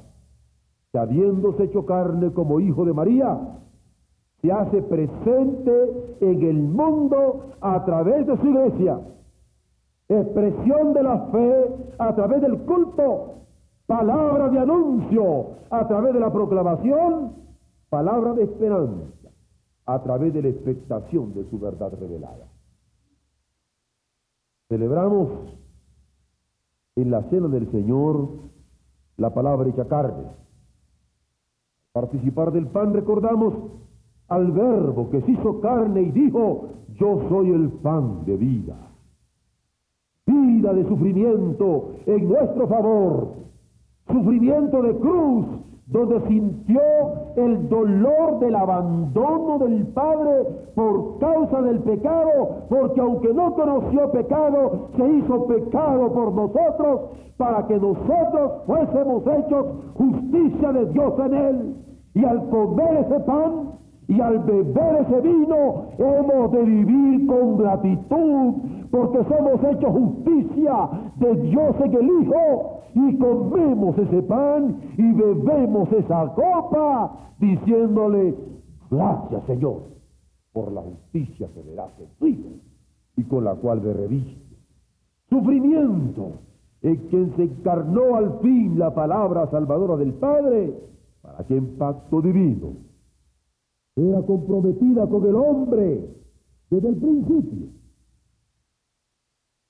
que 0.92 0.98
habiéndose 0.98 1.64
hecho 1.64 1.86
carne 1.86 2.32
como 2.32 2.60
hijo 2.60 2.84
de 2.84 2.92
María, 2.92 3.38
se 4.42 4.52
hace 4.52 4.82
presente 4.82 6.16
en 6.20 6.42
el 6.42 6.56
mundo 6.56 7.52
a 7.60 7.84
través 7.84 8.26
de 8.26 8.36
su 8.36 8.46
iglesia. 8.46 9.00
Expresión 10.08 10.92
de 10.92 11.02
la 11.02 11.18
fe 11.26 11.76
a 11.98 12.14
través 12.14 12.42
del 12.42 12.58
culto, 12.62 13.34
palabra 13.86 14.48
de 14.48 14.58
anuncio 14.58 15.46
a 15.70 15.86
través 15.86 16.12
de 16.12 16.20
la 16.20 16.32
proclamación, 16.32 17.32
palabra 17.88 18.34
de 18.34 18.42
esperanza 18.44 19.28
a 19.86 20.02
través 20.02 20.32
de 20.34 20.42
la 20.42 20.48
expectación 20.48 21.32
de 21.34 21.48
su 21.48 21.58
verdad 21.58 21.92
revelada. 21.98 22.46
Celebramos 24.68 25.28
en 26.96 27.10
la 27.10 27.22
cena 27.30 27.48
del 27.48 27.70
Señor 27.70 28.28
la 29.16 29.32
palabra 29.32 29.68
hecha 29.68 29.86
carne. 29.86 30.24
Participar 31.92 32.52
del 32.52 32.66
pan 32.68 32.92
recordamos 32.92 33.54
al 34.28 34.50
verbo 34.52 35.10
que 35.10 35.20
se 35.22 35.32
hizo 35.32 35.60
carne 35.60 36.02
y 36.02 36.10
dijo, 36.10 36.68
yo 36.94 37.20
soy 37.28 37.50
el 37.50 37.68
pan 37.70 38.24
de 38.24 38.36
vida. 38.36 38.76
Vida 40.26 40.72
de 40.72 40.88
sufrimiento 40.88 41.94
en 42.06 42.28
nuestro 42.28 42.66
favor, 42.68 43.34
sufrimiento 44.06 44.82
de 44.82 44.96
cruz 44.96 45.46
donde 45.92 46.20
sintió 46.26 46.80
el 47.36 47.68
dolor 47.68 48.38
del 48.40 48.56
abandono 48.56 49.58
del 49.58 49.86
Padre 49.88 50.44
por 50.74 51.18
causa 51.18 51.62
del 51.62 51.80
pecado, 51.80 52.64
porque 52.68 53.00
aunque 53.00 53.32
no 53.32 53.54
conoció 53.54 54.10
pecado, 54.10 54.88
se 54.96 55.06
hizo 55.06 55.46
pecado 55.46 56.12
por 56.12 56.32
nosotros, 56.32 57.00
para 57.36 57.66
que 57.66 57.78
nosotros 57.78 58.52
fuésemos 58.66 59.22
hechos 59.26 59.66
justicia 59.94 60.72
de 60.72 60.86
Dios 60.86 61.12
en 61.26 61.34
él. 61.34 61.76
Y 62.14 62.24
al 62.24 62.48
comer 62.48 63.06
ese 63.06 63.20
pan, 63.20 63.72
y 64.08 64.20
al 64.20 64.38
beber 64.40 65.06
ese 65.06 65.20
vino 65.20 65.86
hemos 65.98 66.52
de 66.52 66.62
vivir 66.64 67.26
con 67.26 67.56
gratitud 67.58 68.54
porque 68.90 69.24
somos 69.24 69.64
hechos 69.64 69.90
justicia 69.90 70.88
de 71.16 71.34
Dios 71.36 71.76
en 71.84 71.94
el 71.94 72.10
Hijo 72.22 72.80
y 72.94 73.16
comemos 73.16 73.96
ese 73.98 74.22
pan 74.22 74.76
y 74.98 75.12
bebemos 75.12 75.90
esa 75.92 76.32
copa 76.34 77.32
diciéndole 77.38 78.34
gracias 78.90 79.44
Señor 79.46 79.82
por 80.52 80.72
la 80.72 80.82
justicia 80.82 81.48
que 81.54 81.62
verás 81.62 81.90
en 82.20 82.62
y 83.16 83.24
con 83.24 83.44
la 83.44 83.54
cual 83.54 83.80
me 83.82 83.92
reviste. 83.92 84.56
Sufrimiento 85.28 86.32
en 86.82 86.96
quien 87.08 87.34
se 87.36 87.44
encarnó 87.44 88.16
al 88.16 88.40
fin 88.40 88.78
la 88.78 88.94
palabra 88.94 89.46
salvadora 89.50 89.96
del 89.96 90.12
Padre 90.14 90.74
para 91.22 91.44
que 91.44 91.56
en 91.56 91.78
pacto 91.78 92.20
divino 92.20 92.91
era 93.96 94.22
comprometida 94.22 95.06
con 95.06 95.26
el 95.26 95.34
hombre 95.34 96.08
desde 96.70 96.88
el 96.88 96.96
principio. 96.96 97.68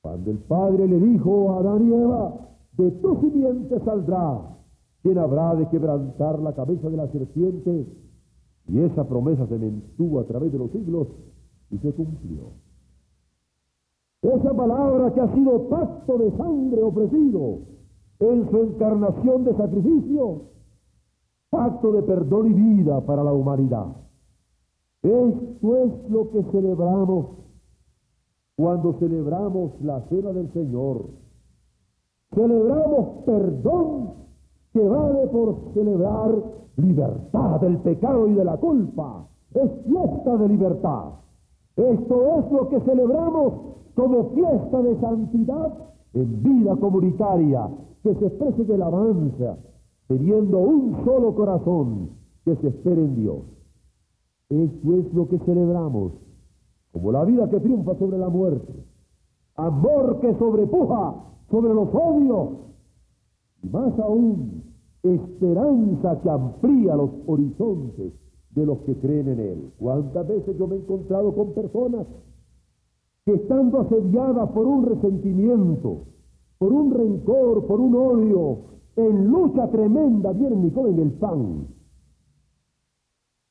Cuando 0.03 0.31
el 0.31 0.39
Padre 0.39 0.87
le 0.87 0.99
dijo 0.99 1.51
a 1.51 1.59
Adán 1.59 1.89
y 1.89 1.93
Eva, 1.93 2.35
de 2.77 2.91
tu 2.91 3.21
simiente 3.21 3.81
saldrá 3.81 4.53
quien 5.03 5.19
habrá 5.19 5.55
de 5.57 5.69
quebrantar 5.69 6.39
la 6.39 6.55
cabeza 6.55 6.89
de 6.89 6.97
la 6.97 7.09
serpiente, 7.09 7.87
y 8.69 8.79
esa 8.79 9.09
promesa 9.09 9.47
se 9.49 9.59
mantuvo 9.59 10.21
a 10.21 10.25
través 10.25 10.53
de 10.53 10.59
los 10.59 10.71
siglos 10.71 11.09
y 11.71 11.79
se 11.79 11.93
cumplió. 11.93 12.53
Esa 14.23 14.55
palabra 14.55 15.13
que 15.13 15.21
ha 15.21 15.35
sido 15.35 15.69
pacto 15.69 16.19
de 16.19 16.31
sangre 16.37 16.81
ofrecido 16.81 17.59
en 18.21 18.49
su 18.49 18.57
encarnación 18.57 19.45
de 19.45 19.57
sacrificio, 19.57 20.43
pacto 21.51 21.91
de 21.93 22.03
perdón 22.05 22.53
y 22.53 22.55
vida 22.55 23.01
para 23.01 23.25
la 23.25 23.33
humanidad. 23.33 23.89
Esto 25.03 25.77
es 25.77 26.11
lo 26.11 26.31
que 26.31 26.43
celebramos 26.53 27.27
cuando 28.57 28.93
celebramos 29.01 29.73
la 29.83 30.01
cena 30.03 30.33
del 30.33 30.53
Señor. 30.53 31.07
Celebramos 32.35 33.25
perdón 33.27 34.11
que 34.73 34.81
vale 34.81 35.27
por 35.27 35.57
celebrar 35.75 36.31
libertad 36.77 37.61
del 37.61 37.79
pecado 37.79 38.29
y 38.29 38.35
de 38.35 38.45
la 38.45 38.57
culpa. 38.59 39.27
Es 39.55 39.71
fiesta 39.85 40.37
de 40.37 40.49
libertad. 40.49 41.05
Esto 41.77 42.39
es 42.39 42.53
lo 42.53 42.69
que 42.69 42.81
celebramos 42.81 43.55
como 43.95 44.31
fiesta 44.31 44.83
de 44.83 45.01
santidad 45.01 45.73
en 46.15 46.43
vida 46.43 46.77
comunitaria, 46.77 47.69
que 48.03 48.15
se 48.15 48.27
exprese 48.27 48.73
el 48.73 48.83
alabanza, 48.83 49.57
teniendo 50.07 50.59
un 50.59 51.05
solo 51.05 51.35
corazón 51.35 52.11
que 52.45 52.57
se 52.57 52.69
espere 52.69 53.03
en 53.03 53.17
Dios. 53.17 53.62
Esto 54.53 54.97
es 54.97 55.15
lo 55.15 55.27
que 55.29 55.39
celebramos, 55.47 56.13
como 56.93 57.11
la 57.11 57.25
vida 57.25 57.49
que 57.49 57.59
triunfa 57.59 57.95
sobre 57.95 58.19
la 58.19 58.29
muerte, 58.29 58.85
amor 59.57 60.21
que 60.21 60.35
sobrepuja 60.35 61.15
sobre 61.51 61.73
los 61.73 61.89
odios, 61.95 62.49
y 63.63 63.69
más 63.71 63.99
aún, 63.99 64.63
esperanza 65.03 66.21
que 66.21 66.29
amplía 66.29 66.97
los 66.97 67.09
horizontes 67.27 68.13
de 68.51 68.67
los 68.67 68.79
que 68.81 68.95
creen 68.97 69.29
en 69.29 69.41
Él. 69.41 69.73
¿Cuántas 69.79 70.29
veces 70.29 70.55
yo 70.59 70.67
me 70.67 70.77
he 70.77 70.79
encontrado 70.81 71.35
con 71.35 71.55
personas 71.55 72.07
que 73.25 73.33
estando 73.33 73.81
asediadas 73.81 74.51
por 74.51 74.67
un 74.67 74.85
resentimiento, 74.85 76.03
por 76.59 76.75
un 76.75 76.93
rencor, 76.93 77.67
por 77.67 77.81
un 77.81 77.95
odio, 77.95 78.59
en 78.97 79.29
lucha 79.29 79.71
tremenda 79.71 80.33
vienen 80.33 80.67
y 80.67 80.71
comen 80.73 80.99
el 80.99 81.13
pan? 81.13 81.69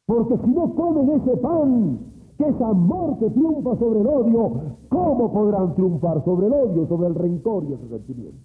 Porque 0.06 0.38
si 0.38 0.48
no 0.52 0.76
comen 0.76 1.10
ese 1.10 1.38
pan, 1.38 2.00
que 2.38 2.48
es 2.48 2.62
amor 2.62 3.18
que 3.20 3.30
triunfa 3.30 3.78
sobre 3.78 4.02
el 4.02 4.08
odio, 4.08 4.52
¿cómo 4.90 5.32
podrán 5.32 5.76
triunfar 5.76 6.24
sobre 6.26 6.48
el 6.48 6.54
odio, 6.54 6.88
sobre 6.88 7.08
el 7.08 7.16
rencor 7.16 7.64
y 7.66 7.74
el 7.74 7.80
resentimiento? 7.82 8.40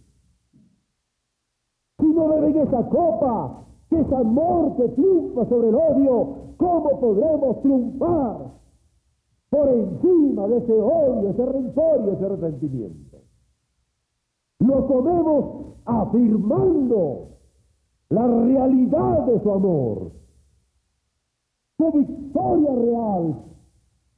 Si 1.98 2.06
no 2.06 2.28
beben 2.28 2.56
esa 2.58 2.88
copa, 2.88 3.64
que 3.88 4.00
es 4.00 4.12
amor 4.12 4.76
que 4.76 4.88
triunfa 4.88 5.46
sobre 5.46 5.68
el 5.70 5.74
odio, 5.74 6.28
¿cómo 6.58 7.00
podremos 7.00 7.62
triunfar 7.62 8.52
por 9.48 9.68
encima 9.68 10.46
de 10.48 10.58
ese 10.58 10.72
odio, 10.72 11.30
ese 11.30 11.46
rencor 11.46 12.04
y 12.04 12.10
ese 12.10 12.28
resentimiento? 12.28 13.16
Lo 14.58 14.86
comemos 14.86 15.76
afirmando 15.84 17.28
la 18.10 18.26
realidad 18.26 19.26
de 19.26 19.40
su 19.40 19.50
amor, 19.50 20.12
su 21.76 21.92
victoria 21.92 22.74
real 22.74 23.34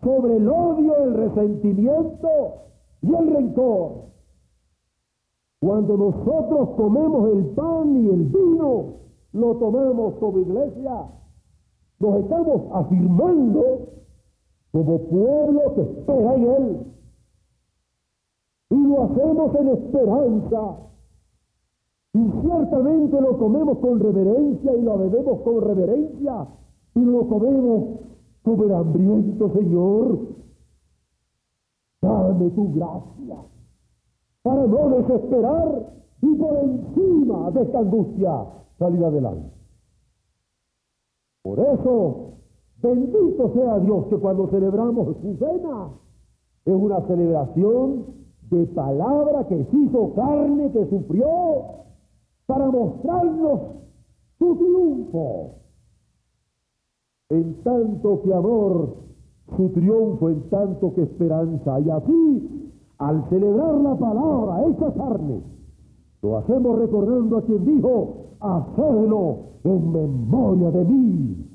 sobre 0.03 0.37
el 0.37 0.49
odio, 0.49 0.97
el 1.05 1.14
resentimiento 1.14 2.29
y 3.03 3.14
el 3.14 3.35
rencor. 3.35 3.92
Cuando 5.61 5.97
nosotros 5.97 6.68
comemos 6.77 7.33
el 7.33 7.47
pan 7.47 7.97
y 7.97 8.09
el 8.11 8.25
vino, 8.27 8.85
lo 9.33 9.57
tomamos 9.57 10.14
como 10.14 10.38
iglesia, 10.38 11.07
nos 11.99 12.16
estamos 12.21 12.62
afirmando 12.73 13.88
como 14.71 14.99
pueblo 14.99 15.75
que 15.75 15.81
espera 15.81 16.35
en 16.35 16.44
Él. 16.44 16.87
Y 18.71 18.77
lo 18.77 19.03
hacemos 19.03 19.55
en 19.57 19.68
esperanza. 19.68 20.77
Y 22.12 22.31
ciertamente 22.42 23.21
lo 23.21 23.38
comemos 23.38 23.79
con 23.79 23.99
reverencia 23.99 24.77
y 24.77 24.83
lo 24.83 24.99
bebemos 24.99 25.40
con 25.40 25.61
reverencia 25.61 26.47
y 26.99 27.05
lo 27.05 27.29
comemos 27.29 28.01
como 28.43 28.65
el 28.65 28.75
hambriento, 28.75 29.53
Señor. 29.53 30.19
Dame 32.01 32.51
tu 32.51 32.73
gracia 32.73 33.37
para 34.43 34.67
no 34.67 34.89
desesperar 34.91 35.93
y 36.23 36.35
por 36.35 36.57
encima 36.59 37.51
de 37.51 37.63
esta 37.63 37.79
angustia 37.79 38.47
salir 38.79 39.05
adelante. 39.05 39.51
Por 41.43 41.59
eso, 41.61 42.33
bendito 42.83 43.53
sea 43.53 43.79
Dios 43.81 44.07
que 44.07 44.17
cuando 44.17 44.49
celebramos 44.49 45.17
su 45.21 45.37
cena, 45.37 45.91
es 46.65 46.75
una 46.75 47.01
celebración 47.07 48.07
de 48.51 48.67
palabra 48.67 49.47
que 49.47 49.67
hizo 49.73 50.15
carne, 50.15 50.71
que 50.73 50.87
sufrió, 50.87 51.29
para 52.47 52.71
mostrarnos 52.71 53.61
su 54.39 54.57
triunfo. 54.57 55.59
En 57.31 57.62
tanto 57.62 58.23
que 58.23 58.33
amor, 58.33 58.97
su 59.55 59.69
triunfo, 59.71 60.31
en 60.31 60.49
tanto 60.49 60.95
que 60.95 61.03
esperanza. 61.03 61.79
Y 61.81 61.91
así, 61.91 62.73
al 62.97 63.29
celebrar 63.29 63.75
la 63.83 63.95
palabra 63.97 64.67
hecha 64.67 64.95
carne, 64.95 65.43
lo 66.23 66.38
hacemos 66.38 66.79
recordando 66.79 67.37
a 67.37 67.43
quien 67.43 67.64
dijo, 67.67 68.17
hacedlo 68.41 69.37
en 69.64 69.93
memoria 69.93 70.71
de 70.71 70.85
mí, 70.87 71.47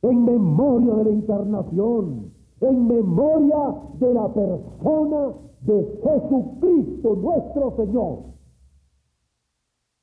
en 0.00 0.24
memoria 0.24 0.94
de 0.94 1.04
la 1.04 1.10
encarnación, 1.10 2.32
en 2.62 2.88
memoria 2.88 3.74
de 4.00 4.14
la 4.14 4.32
persona 4.32 5.34
de 5.60 6.00
Jesucristo 6.02 7.16
nuestro 7.16 7.76
Señor. 7.76 8.18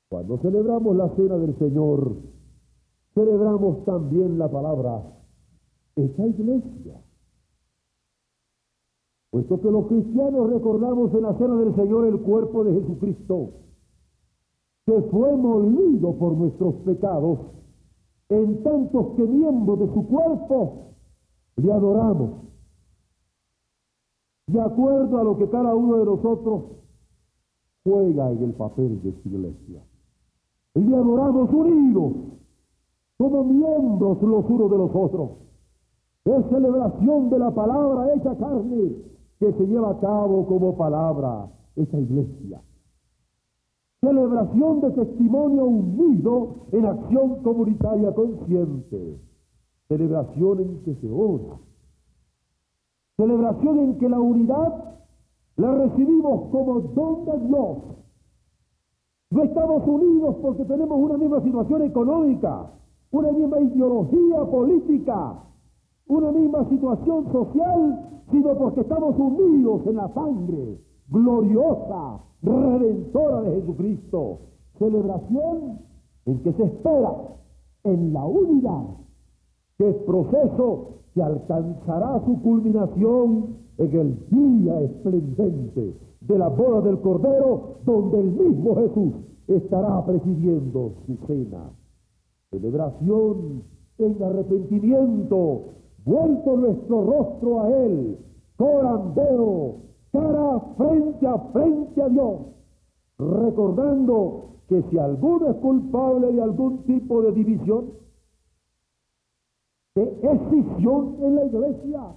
Cuando 0.10 0.38
celebramos 0.38 0.96
la 0.96 1.10
cena 1.16 1.38
del 1.40 1.58
Señor, 1.58 2.16
celebramos 3.16 3.84
también 3.86 4.38
la 4.38 4.50
palabra 4.50 5.15
esa 5.96 6.28
iglesia. 6.28 7.02
Puesto 9.32 9.60
que 9.62 9.72
los 9.72 9.88
cristianos 9.88 10.50
recordamos 10.50 11.14
en 11.14 11.24
la 11.24 11.38
cena 11.38 11.56
del 11.56 11.76
Señor 11.76 12.06
el 12.06 12.20
cuerpo 12.22 12.64
de 12.64 12.80
Jesucristo, 12.82 13.50
que 14.86 15.02
fue 15.12 15.36
molido 15.36 16.16
por 16.16 16.38
nuestros 16.38 16.76
pecados, 16.86 17.40
en 18.30 18.64
tantos 18.64 19.16
que 19.16 19.24
miembros 19.24 19.80
de 19.80 19.94
su 19.94 20.08
cuerpo 20.08 20.94
le 21.58 21.72
adoramos. 21.72 22.46
De 24.48 24.62
acuerdo 24.62 25.18
a 25.18 25.24
lo 25.24 25.38
que 25.38 25.50
cada 25.50 25.76
uno 25.76 25.98
de 25.98 26.06
nosotros 26.06 26.64
juega 27.84 28.32
en 28.32 28.44
el 28.44 28.54
papel 28.54 29.02
de 29.02 29.14
su 29.22 29.30
iglesia. 29.30 29.84
Le 30.76 30.96
adoramos 30.96 31.50
unidos, 31.52 32.14
como 33.18 33.44
miembros 33.44 34.22
los 34.22 34.46
unos 34.46 34.72
de 34.72 34.78
los 34.78 34.92
otros. 34.94 35.30
Es 36.26 36.44
celebración 36.50 37.30
de 37.30 37.38
la 37.38 37.52
palabra 37.52 38.12
hecha 38.16 38.36
carne 38.36 38.96
que 39.40 39.54
se 39.54 39.68
lleva 39.68 39.92
a 39.92 40.00
cabo 40.00 40.48
como 40.48 40.76
palabra 40.76 41.52
esa 41.76 42.00
iglesia. 42.00 42.62
Celebración 44.02 44.82
de 44.82 44.92
testimonio 44.92 45.66
unido 45.66 46.56
en 46.72 46.86
acción 46.88 47.44
comunitaria 47.44 48.14
consciente, 48.16 49.20
celebración 49.88 50.60
en 50.62 50.84
que 50.84 50.96
se 50.96 51.12
ora, 51.12 51.60
celebración 53.18 53.80
en 53.80 53.98
que 54.00 54.10
la 54.10 54.20
unidad 54.20 54.96
la 55.58 55.76
recibimos 55.76 56.50
como 56.50 56.82
don 56.82 57.26
de 57.26 57.48
Dios. 57.48 57.78
No 59.30 59.44
estamos 59.44 59.88
unidos 59.88 60.38
porque 60.42 60.66
tenemos 60.66 60.98
una 61.00 61.18
misma 61.18 61.42
situación 61.42 61.84
económica, 61.84 62.72
una 63.12 63.32
misma 63.32 63.60
ideología 63.60 64.46
política, 64.46 65.44
una 66.08 66.32
misma 66.32 66.68
situación 66.70 67.32
social, 67.32 68.22
sino 68.32 68.58
porque 68.58 68.82
estamos 68.82 69.18
unidos 69.18 69.82
en 69.88 69.96
la 69.96 70.08
sangre 70.14 70.80
gloriosa 71.10 72.20
redentora 72.42 73.42
de 73.42 73.62
Jesucristo. 73.62 74.40
Celebración 74.78 75.80
en 76.26 76.40
que 76.44 76.54
se 76.54 76.64
espera 76.64 77.14
en 77.84 78.14
la 78.14 78.26
unidad, 78.26 78.86
que 79.78 79.90
es 79.90 79.96
proceso 79.98 80.96
que 81.14 81.24
alcanzará 81.24 82.22
su 82.26 82.42
culminación 82.42 83.56
en 83.78 84.00
el 84.00 84.30
día 84.30 84.82
esplendente 84.82 85.94
de 86.22 86.38
la 86.38 86.50
boda 86.50 86.82
del 86.82 87.00
Cordero, 87.00 87.78
donde 87.86 88.20
el 88.20 88.32
mismo 88.32 88.76
Jesús 88.76 89.14
estará 89.48 90.04
presidiendo 90.06 90.94
su 91.06 91.18
cena. 91.28 91.70
Celebración 92.52 93.64
en 93.98 94.24
arrepentimiento, 94.24 95.62
vuelto 96.06 96.56
nuestro 96.56 97.04
rostro 97.04 97.62
a 97.62 97.70
Él, 97.70 98.18
corandero, 98.56 99.76
cara 100.12 100.60
frente 100.78 101.28
a 101.28 101.38
frente 101.52 102.02
a 102.02 102.10
Dios, 102.10 102.40
recordando 103.18 104.46
que 104.68 104.84
si 104.90 104.98
alguno 104.98 105.50
es 105.50 105.56
culpable 105.58 106.32
de 106.32 106.42
algún 106.42 106.84
tipo 106.84 107.22
de 107.22 107.32
división, 107.34 107.86
de 109.96 110.04
escisión 110.22 111.16
en 111.22 111.36
la 111.36 111.46
iglesia, 111.46 112.16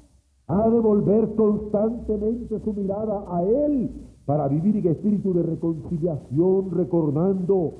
ha 0.48 0.68
de 0.68 0.80
volver 0.80 1.34
constantemente 1.34 2.58
su 2.60 2.72
mirada 2.72 3.24
a 3.28 3.42
Él 3.42 3.90
para 4.24 4.48
vivir 4.48 4.76
en 4.76 4.88
espíritu 4.88 5.32
de 5.32 5.42
reconciliación, 5.42 6.70
recordando 6.70 7.74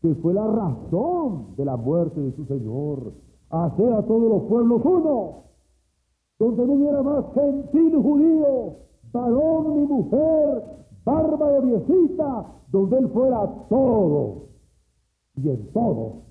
que 0.00 0.14
fue 0.16 0.34
la 0.34 0.46
razón 0.46 1.54
de 1.56 1.64
la 1.64 1.76
muerte 1.76 2.20
de 2.20 2.32
su 2.32 2.44
Señor, 2.46 3.12
hacer 3.50 3.92
a 3.92 4.02
todos 4.02 4.28
los 4.28 4.42
pueblos 4.44 4.82
uno, 4.84 5.42
donde 6.38 6.66
no 6.66 6.72
hubiera 6.72 7.02
más 7.02 7.24
gentil 7.34 7.96
judío, 7.96 8.76
varón 9.12 9.76
ni 9.76 9.86
mujer, 9.86 10.64
barba 11.04 11.46
o 11.46 11.62
viejita, 11.62 12.46
donde 12.68 12.98
él 12.98 13.08
fuera 13.10 13.46
todo 13.68 14.48
y 15.36 15.48
en 15.48 15.72
todo. 15.72 16.22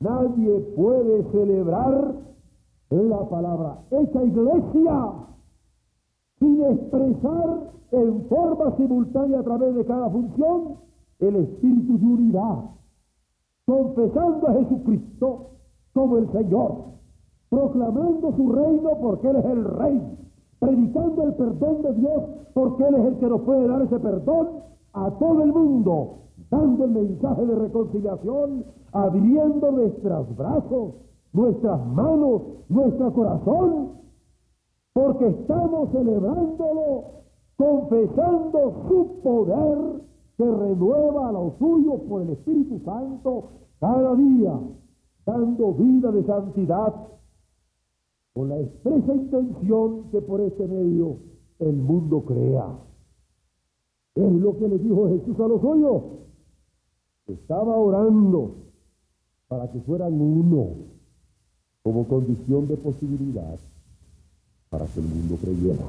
Nadie 0.00 0.60
puede 0.76 1.22
celebrar 1.30 2.14
la 2.90 3.28
palabra 3.28 3.78
esa 3.90 4.22
iglesia 4.22 5.12
sin 6.38 6.62
expresar 6.62 7.72
en 7.90 8.24
forma 8.28 8.76
simultánea 8.76 9.40
a 9.40 9.42
través 9.42 9.74
de 9.74 9.84
cada 9.84 10.10
función 10.10 10.76
el 11.20 11.36
espíritu 11.36 11.98
de 11.98 12.06
unidad, 12.06 12.64
confesando 13.66 14.48
a 14.48 14.52
Jesucristo 14.54 15.50
como 15.92 16.18
el 16.18 16.30
Señor, 16.32 16.93
proclamando 17.54 18.32
su 18.36 18.52
reino 18.52 18.90
porque 19.00 19.28
Él 19.30 19.36
es 19.36 19.44
el 19.44 19.64
Rey 19.64 20.02
predicando 20.58 21.22
el 21.24 21.34
perdón 21.34 21.82
de 21.82 21.92
Dios, 21.94 22.22
porque 22.54 22.84
Él 22.84 22.94
es 22.94 23.04
el 23.04 23.18
que 23.18 23.26
nos 23.26 23.42
puede 23.42 23.68
dar 23.68 23.82
ese 23.82 23.98
perdón 23.98 24.48
a 24.94 25.10
todo 25.18 25.42
el 25.42 25.52
mundo, 25.52 26.18
dando 26.50 26.84
el 26.84 26.90
mensaje 26.90 27.44
de 27.46 27.54
reconciliación, 27.54 28.64
abriendo 28.92 29.70
nuestros 29.72 30.36
brazos, 30.36 30.94
nuestras 31.32 31.86
manos, 31.86 32.42
nuestro 32.68 33.12
corazón, 33.12 33.90
porque 34.94 35.28
estamos 35.28 35.90
celebrándolo, 35.90 37.04
confesando 37.56 38.72
su 38.88 39.20
poder 39.22 39.78
que 40.38 40.44
renueva 40.44 41.28
a 41.28 41.32
los 41.32 41.54
suyos 41.58 42.00
por 42.08 42.22
el 42.22 42.30
Espíritu 42.30 42.80
Santo 42.84 43.44
cada 43.80 44.14
día, 44.14 44.58
dando 45.26 45.72
vida 45.74 46.10
de 46.10 46.24
santidad, 46.24 46.94
con 48.34 48.48
la 48.48 48.60
expresa 48.60 49.14
intención 49.14 50.10
que 50.10 50.20
por 50.20 50.40
este 50.40 50.66
medio 50.66 51.18
el 51.60 51.76
mundo 51.76 52.24
crea. 52.24 52.66
Es 54.16 54.32
lo 54.32 54.58
que 54.58 54.68
le 54.68 54.78
dijo 54.78 55.08
Jesús 55.08 55.38
a 55.40 55.48
los 55.48 55.60
suyos. 55.60 56.02
Estaba 57.26 57.76
orando 57.76 58.56
para 59.48 59.70
que 59.70 59.80
fueran 59.80 60.20
uno 60.20 60.68
como 61.82 62.06
condición 62.08 62.66
de 62.66 62.76
posibilidad 62.76 63.58
para 64.68 64.86
que 64.86 65.00
el 65.00 65.06
mundo 65.06 65.36
creyera. 65.40 65.84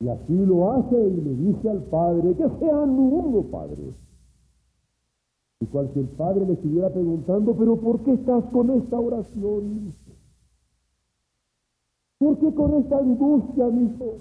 Y 0.00 0.08
así 0.08 0.34
lo 0.34 0.72
hace 0.72 0.96
y 0.96 1.20
le 1.20 1.34
dice 1.36 1.70
al 1.70 1.82
Padre, 1.84 2.34
que 2.34 2.48
sean 2.58 2.90
uno, 2.90 3.42
Padre. 3.42 3.92
Y 5.60 5.66
cualquier 5.66 6.06
padre 6.16 6.44
le 6.44 6.54
estuviera 6.54 6.90
preguntando, 6.90 7.54
pero 7.56 7.76
¿por 7.76 8.00
qué 8.00 8.12
estás 8.12 8.44
con 8.52 8.70
esta 8.70 8.98
oración? 8.98 9.94
¿Por 12.18 12.38
qué 12.38 12.54
con 12.54 12.74
esta 12.74 12.98
angustia, 12.98 13.66
mi 13.66 13.86
hijo? 13.86 14.18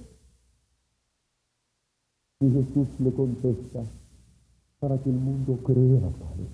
Y 2.40 2.50
Jesús 2.52 2.88
le 3.00 3.14
contesta, 3.14 3.84
para 4.80 4.98
que 4.98 5.10
el 5.10 5.16
mundo 5.16 5.58
crea, 5.64 6.10
Padre. 6.20 6.48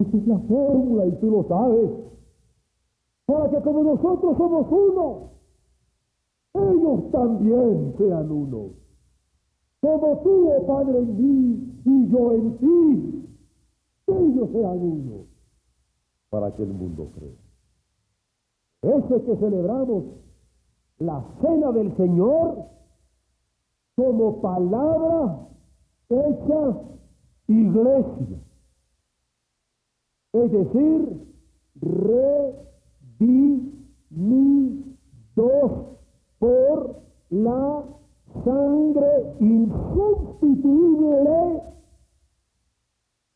Esa 0.00 0.16
es 0.16 0.26
la 0.26 0.38
fórmula 0.40 1.06
y 1.06 1.12
tú 1.12 1.30
lo 1.30 1.44
sabes. 1.48 1.90
Para 3.24 3.50
que 3.50 3.62
como 3.62 3.84
nosotros 3.84 4.36
somos 4.36 4.66
uno, 4.70 5.30
ellos 6.54 7.10
también 7.10 7.94
sean 7.96 8.30
uno. 8.30 8.70
Como 9.80 10.18
tú, 10.22 10.50
oh 10.50 10.66
Padre, 10.66 10.98
en 10.98 11.16
mí 11.16 11.82
y 11.84 12.08
yo 12.08 12.32
en 12.32 12.58
ti, 12.58 13.28
ellos 14.08 14.50
sean 14.52 14.78
uno. 14.78 15.24
Para 16.28 16.54
que 16.54 16.62
el 16.62 16.72
mundo 16.74 17.08
crea. 17.14 17.41
Ese 18.82 19.22
que 19.22 19.36
celebramos 19.36 20.04
la 20.98 21.24
cena 21.40 21.72
del 21.72 21.96
Señor 21.96 22.66
como 23.94 24.40
palabra 24.40 25.48
hecha 26.08 26.80
iglesia. 27.46 28.40
Es 30.32 30.50
decir, 30.50 31.32
redimidos 31.80 33.52
por 36.38 37.02
la 37.30 37.84
sangre 38.44 39.34
insustituible 39.40 41.62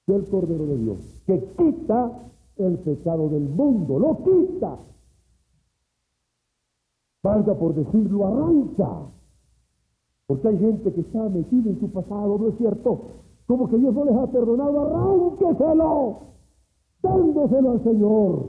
del 0.06 0.28
Cordero 0.28 0.66
de 0.66 0.76
Dios, 0.78 1.22
que 1.26 1.42
quita 1.56 2.12
el 2.56 2.78
pecado 2.78 3.28
del 3.28 3.48
mundo, 3.48 3.98
lo 3.98 4.22
quita. 4.24 4.78
Valga 7.27 7.55
por 7.55 7.75
decirlo, 7.75 8.25
arranca. 8.25 8.89
Porque 10.29 10.47
hay 10.47 10.59
gente 10.59 10.93
que 10.93 11.01
está 11.01 11.29
metida 11.29 11.71
en 11.71 11.81
su 11.81 11.91
pasado, 11.91 12.39
¿no 12.39 12.49
es 12.49 12.57
cierto? 12.57 13.01
Como 13.49 13.69
que 13.69 13.79
Dios 13.79 13.93
no 13.93 14.05
les 14.05 14.15
ha 14.15 14.27
perdonado, 14.29 14.81
arránqueselo, 14.81 16.19
dándoselo 17.03 17.71
al 17.73 17.83
Señor. 17.83 18.49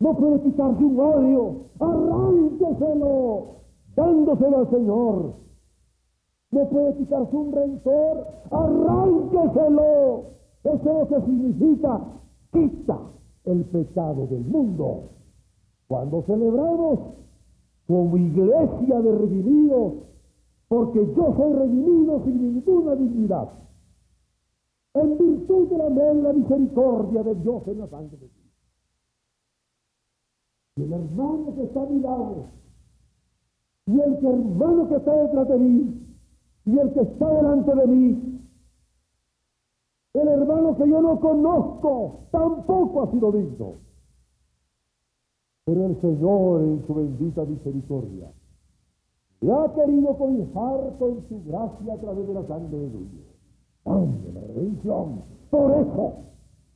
No 0.00 0.14
puede 0.14 0.42
quitarse 0.42 0.84
un 0.84 1.00
odio, 1.00 1.54
arránqueselo, 1.80 3.46
dándoselo 3.96 4.58
al 4.58 4.70
Señor. 4.70 5.32
No 6.50 6.68
puede 6.68 6.96
quitarse 6.98 7.34
un 7.34 7.52
rencor, 7.52 8.26
arránqueselo. 8.50 10.22
Eso 10.64 10.76
es 10.76 10.84
lo 10.84 11.08
que 11.08 11.26
significa, 11.26 12.00
quita 12.52 12.98
el 13.44 13.64
pecado 13.64 14.26
del 14.26 14.44
mundo. 14.44 15.17
Cuando 15.88 16.22
celebramos 16.22 16.98
como 17.86 18.16
iglesia 18.18 19.00
de 19.00 19.18
redimidos, 19.18 19.94
porque 20.68 20.98
yo 21.16 21.34
soy 21.34 21.52
redimido 21.54 22.22
sin 22.24 22.42
ninguna 22.42 22.94
dignidad, 22.94 23.48
en 24.92 25.18
virtud 25.18 25.68
de 25.68 25.78
la 25.78 26.12
y 26.12 26.22
la 26.22 26.32
misericordia 26.34 27.22
de 27.22 27.34
Dios 27.36 27.62
en 27.68 27.78
la 27.78 27.88
sangre 27.88 28.18
de 28.18 28.28
Dios. 28.28 28.32
Y 30.76 30.82
el 30.82 30.92
hermano 30.92 31.54
que 31.54 31.62
está 31.62 31.82
a 31.82 31.86
mi 31.86 32.00
lado, 32.00 32.44
y 33.86 34.00
el 34.00 34.26
hermano 34.26 34.88
que 34.88 34.96
está 34.96 35.14
detrás 35.14 35.48
de 35.48 35.58
mí, 35.58 36.06
y 36.66 36.78
el 36.78 36.92
que 36.92 37.00
está 37.00 37.32
delante 37.32 37.74
de 37.74 37.86
mí, 37.86 38.40
el 40.12 40.28
hermano 40.28 40.76
que 40.76 40.88
yo 40.88 41.00
no 41.00 41.18
conozco, 41.18 42.26
tampoco 42.30 43.02
ha 43.02 43.10
sido 43.10 43.32
digno. 43.32 43.87
Pero 45.68 45.84
el 45.84 46.00
Señor 46.00 46.62
en 46.62 46.82
su 46.86 46.94
bendita 46.94 47.44
misericordia 47.44 48.32
le 49.42 49.52
ha 49.52 49.74
querido 49.74 50.16
cobijar 50.16 50.96
con 50.98 51.22
su 51.28 51.44
gracia 51.44 51.92
a 51.92 51.96
través 51.98 52.26
de 52.26 52.32
la 52.32 52.46
sangre 52.46 52.78
de 52.78 52.88
Dios. 52.88 53.26
¡Ande 53.84 54.32
la 54.32 54.40
redención! 54.40 55.20
Por 55.50 55.70
eso, 55.72 56.12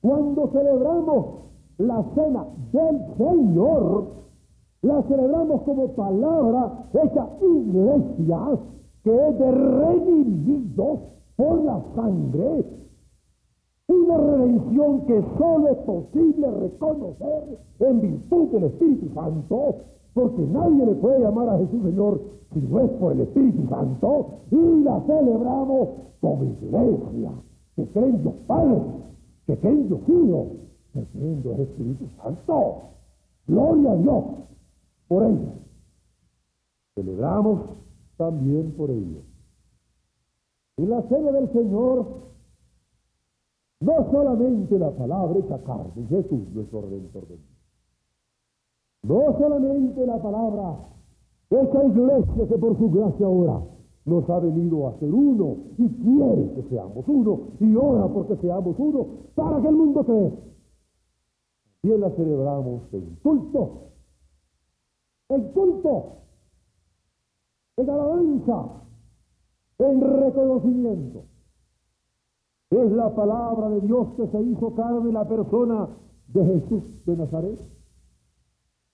cuando 0.03 0.47
celebramos 0.49 1.27
la 1.79 2.05
cena 2.15 2.47
del 2.71 3.17
Señor, 3.17 4.09
la 4.83 5.03
celebramos 5.05 5.63
como 5.63 5.89
palabra 5.95 6.85
hecha 6.93 7.29
iglesia, 7.41 8.59
que 9.05 9.29
es 9.29 9.39
de 9.39 9.53
redimidos 9.53 10.99
por 11.37 11.65
la 11.65 11.83
sangre 11.95 12.67
una 13.89 14.17
redención 14.17 15.07
que 15.07 15.23
solo 15.39 15.69
es 15.69 15.79
posible 15.79 16.51
reconocer 16.51 17.59
en 17.81 18.01
virtud 18.01 18.49
del 18.49 18.65
Espíritu 18.65 19.09
Santo, 19.15 19.77
porque 20.15 20.43
nadie 20.43 20.87
le 20.87 20.95
puede 20.95 21.21
llamar 21.21 21.49
a 21.49 21.59
Jesús 21.59 21.83
Señor 21.83 22.21
si 22.53 22.61
no 22.61 22.81
es 22.81 22.91
por 22.93 23.13
el 23.13 23.21
Espíritu 23.21 23.67
Santo, 23.69 24.27
y 24.51 24.83
la 24.83 25.01
celebramos 25.07 25.89
como 26.21 26.45
iglesia, 26.45 27.31
que 27.77 27.87
creen 27.89 28.23
Dios 28.23 28.35
Padre, 28.47 28.81
que 29.47 29.57
creen 29.59 29.89
Dios 29.89 30.01
Hijo, 30.07 30.47
que 30.93 31.63
Espíritu 31.63 32.07
Santo. 32.23 32.83
Gloria 33.47 33.93
a 33.93 33.97
Dios 33.97 34.25
por 35.09 35.23
ello. 35.25 35.53
Celebramos 36.95 37.61
también 38.17 38.73
por 38.73 38.91
ello. 38.91 39.23
En 40.77 40.91
la 40.91 41.03
cena 41.03 41.33
del 41.33 41.51
Señor 41.53 42.32
no 43.83 44.11
solamente 44.13 44.79
la 44.79 44.91
palabra 44.93 45.39
hecha 45.41 45.59
carne, 45.65 46.07
Jesús 46.09 46.49
nuestro 46.53 46.83
Redentor 46.83 47.27
de 47.27 47.39
No 49.03 49.37
solamente 49.39 50.07
la 50.07 50.23
palabra 50.23 50.79
esa 51.51 51.85
iglesia 51.85 52.49
que 52.49 52.59
por 52.59 52.79
su 52.79 52.91
gracia 52.91 53.27
ahora 53.27 53.61
nos 54.05 54.29
ha 54.31 54.39
venido 54.39 54.89
a 54.89 54.99
ser 54.99 55.13
uno 55.13 55.57
y 55.79 55.89
quiere 55.89 56.55
que 56.55 56.63
seamos 56.69 57.05
uno 57.09 57.41
y 57.59 57.75
ora 57.75 58.07
porque 58.09 58.37
seamos 58.37 58.77
uno 58.79 59.07
para 59.35 59.61
que 59.61 59.69
el 59.69 59.75
mundo 59.75 60.05
cree. 60.05 60.33
Y 61.83 61.99
la 61.99 62.11
celebramos 62.11 62.83
en 62.93 63.17
culto, 63.17 63.91
en 65.29 65.43
culto, 65.53 66.05
en 67.77 67.91
alabanza, 67.91 68.67
en 69.79 70.01
reconocimiento. 70.01 71.32
Es 72.73 72.91
la 72.91 73.15
palabra 73.15 73.69
de 73.69 73.83
Dios 73.83 74.15
que 74.17 74.27
se 74.29 74.41
hizo 74.41 74.75
carne 74.75 75.13
la 75.13 75.29
persona 75.29 75.89
de 76.29 76.43
Jesús 76.43 77.05
de 77.05 77.17
Nazaret. 77.19 77.61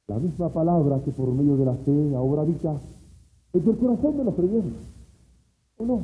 La 0.09 0.19
misma 0.19 0.49
palabra 0.53 1.01
que 1.05 1.13
por 1.13 1.29
medio 1.29 1.57
de 1.57 1.65
la 1.65 1.75
fe 1.75 2.17
ahora 2.17 2.43
habita 2.43 2.75
en 3.53 3.69
el 3.69 3.79
corazón 3.79 4.17
de 4.17 4.25
los 4.25 4.35
creyentes. 4.35 4.83
¿O 5.77 5.87
no? 5.87 6.01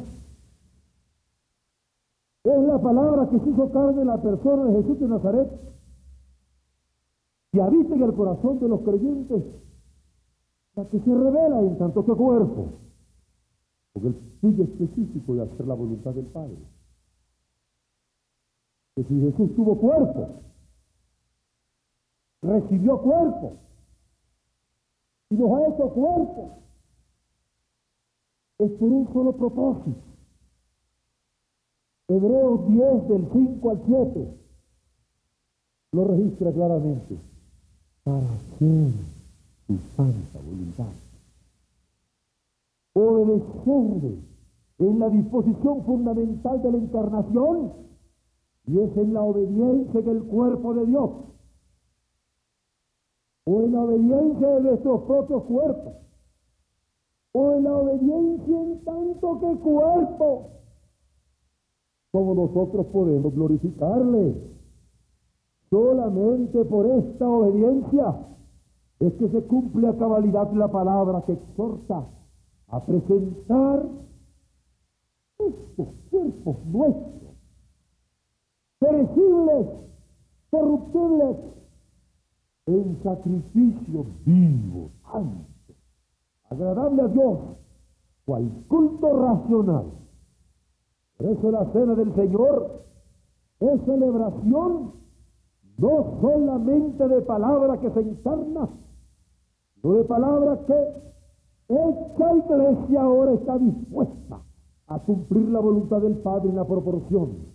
Es 2.45 2.63
la 2.63 2.81
palabra 2.81 3.29
que 3.29 3.41
se 3.41 3.51
hizo 3.51 3.73
carne 3.73 4.05
la 4.05 4.23
persona 4.23 4.65
de 4.67 4.83
Jesús 4.83 5.01
de 5.01 5.09
Nazaret 5.09 5.51
que 7.51 7.61
habita 7.61 7.95
en 7.97 8.03
el 8.05 8.15
corazón 8.15 8.61
de 8.61 8.69
los 8.69 8.83
creyentes, 8.83 9.45
la 10.77 10.89
que 10.89 11.01
se 11.01 11.13
revela 11.13 11.61
en 11.61 11.77
tanto 11.79 12.05
que 12.05 12.13
cuerpo, 12.13 12.67
porque 13.93 14.09
el 14.09 14.17
sigue 14.41 14.63
específico 14.63 15.35
de 15.35 15.43
hacer 15.43 15.67
la 15.67 15.75
voluntad 15.75 16.13
del 16.13 16.27
Padre 16.27 16.74
que 18.95 19.03
si 19.05 19.21
Jesús 19.21 19.55
tuvo 19.57 19.77
cuerpo, 19.77 20.29
recibió 22.43 23.01
cuerpo 23.01 23.57
y 25.31 25.35
nos 25.35 25.51
ha 25.51 25.67
hecho 25.67 25.89
cuerpo, 25.91 26.51
es 28.59 28.71
por 28.73 28.89
un 28.89 29.13
solo 29.13 29.33
propósito, 29.37 30.01
Hebreos 32.07 32.69
10 32.69 33.09
del 33.09 33.29
5 33.33 33.71
al 33.71 33.83
7 33.87 34.39
lo 35.93 36.05
registra 36.05 36.53
claramente 36.53 37.19
para 38.05 38.19
hacer 38.19 38.93
su 39.67 39.79
santa 39.97 40.39
voluntad. 40.45 40.93
Obedecerle 42.93 44.19
en 44.79 44.99
la 44.99 45.09
disposición 45.09 45.85
fundamental 45.85 46.63
de 46.63 46.73
la 46.73 46.79
encarnación 46.79 47.73
y 48.67 48.79
es 48.79 48.97
en 48.97 49.13
la 49.13 49.23
obediencia 49.23 50.01
en 50.01 50.09
el 50.09 50.23
cuerpo 50.25 50.75
de 50.75 50.87
Dios. 50.87 51.11
O 53.47 53.61
en 53.61 53.73
la 53.73 53.83
obediencia 53.83 54.49
de 54.49 54.61
nuestros 54.63 55.03
propios 55.03 55.43
cuerpos. 55.45 55.95
O 57.33 57.53
en 57.53 57.65
la 57.65 57.77
obediencia 57.77 58.61
en 58.61 58.85
tanto 58.85 59.41
que 59.41 59.59
cuerpo. 59.59 60.51
Como 62.11 62.35
nosotros 62.35 62.87
podemos 62.87 63.35
glorificarle. 63.35 64.55
Solamente 65.69 66.65
por 66.65 66.87
esta 66.87 67.29
obediencia 67.29 68.17
es 69.01 69.13
que 69.15 69.29
se 69.29 69.43
cumple 69.45 69.89
a 69.89 69.99
cabalidad 69.99 70.51
la 70.53 70.69
palabra 70.69 71.23
que 71.27 71.33
exhorta 71.33 72.07
a 72.69 72.87
presentar 72.87 73.85
estos 75.39 75.89
cuerpos 76.11 76.65
nuestros, 76.67 77.24
perecibles, 78.85 79.67
corruptibles, 80.51 81.37
en 82.67 83.03
sacrificio 83.03 84.07
vivo, 84.25 84.91
santo, 85.11 85.75
agradable 86.51 87.03
a 87.03 87.09
Dios, 87.09 87.39
cual 88.25 88.51
culto 88.69 89.23
racional. 89.23 89.87
Por 91.17 91.27
eso 91.27 91.51
la 91.51 91.65
cena 91.73 91.95
del 91.95 92.15
Señor 92.15 92.85
es 93.61 93.81
celebración 93.85 94.93
no 95.77 96.21
solamente 96.21 97.09
de 97.09 97.21
palabra 97.23 97.79
que 97.81 97.91
se 97.91 98.01
encarna, 98.01 98.69
sino 99.75 99.95
de 99.95 100.05
palabra 100.05 100.59
que 100.67 101.05
esta 101.69 102.37
iglesia 102.37 103.03
ahora 103.03 103.33
está 103.33 103.59
dispuesta 103.59 104.41
a 104.87 104.99
cumplir 105.01 105.49
la 105.49 105.61
voluntad 105.61 106.01
del 106.01 106.17
Padre 106.19 106.51
en 106.51 106.57
la 106.57 106.67
proporción 106.67 107.54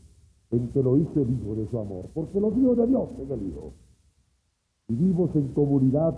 en 0.51 0.67
que 0.69 0.81
lo 0.81 0.97
hizo 0.97 1.21
el 1.21 1.29
Hijo 1.29 1.55
de 1.55 1.67
su 1.67 1.79
amor, 1.79 2.05
porque 2.13 2.39
los 2.39 2.55
hijos 2.57 2.77
de 2.77 2.87
Dios 2.87 3.09
en 3.19 3.31
el 3.31 3.47
Hijo. 3.47 3.73
Vivimos 4.87 5.35
en 5.35 5.47
comunidad 5.49 6.17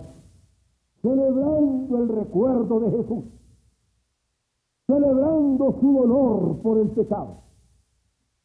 celebrando 1.02 1.98
el 1.98 2.08
recuerdo 2.08 2.80
de 2.80 2.90
Jesús, 2.90 3.24
celebrando 4.86 5.76
su 5.80 5.92
dolor 5.92 6.56
por 6.62 6.78
el 6.78 6.88
pecado, 6.90 7.38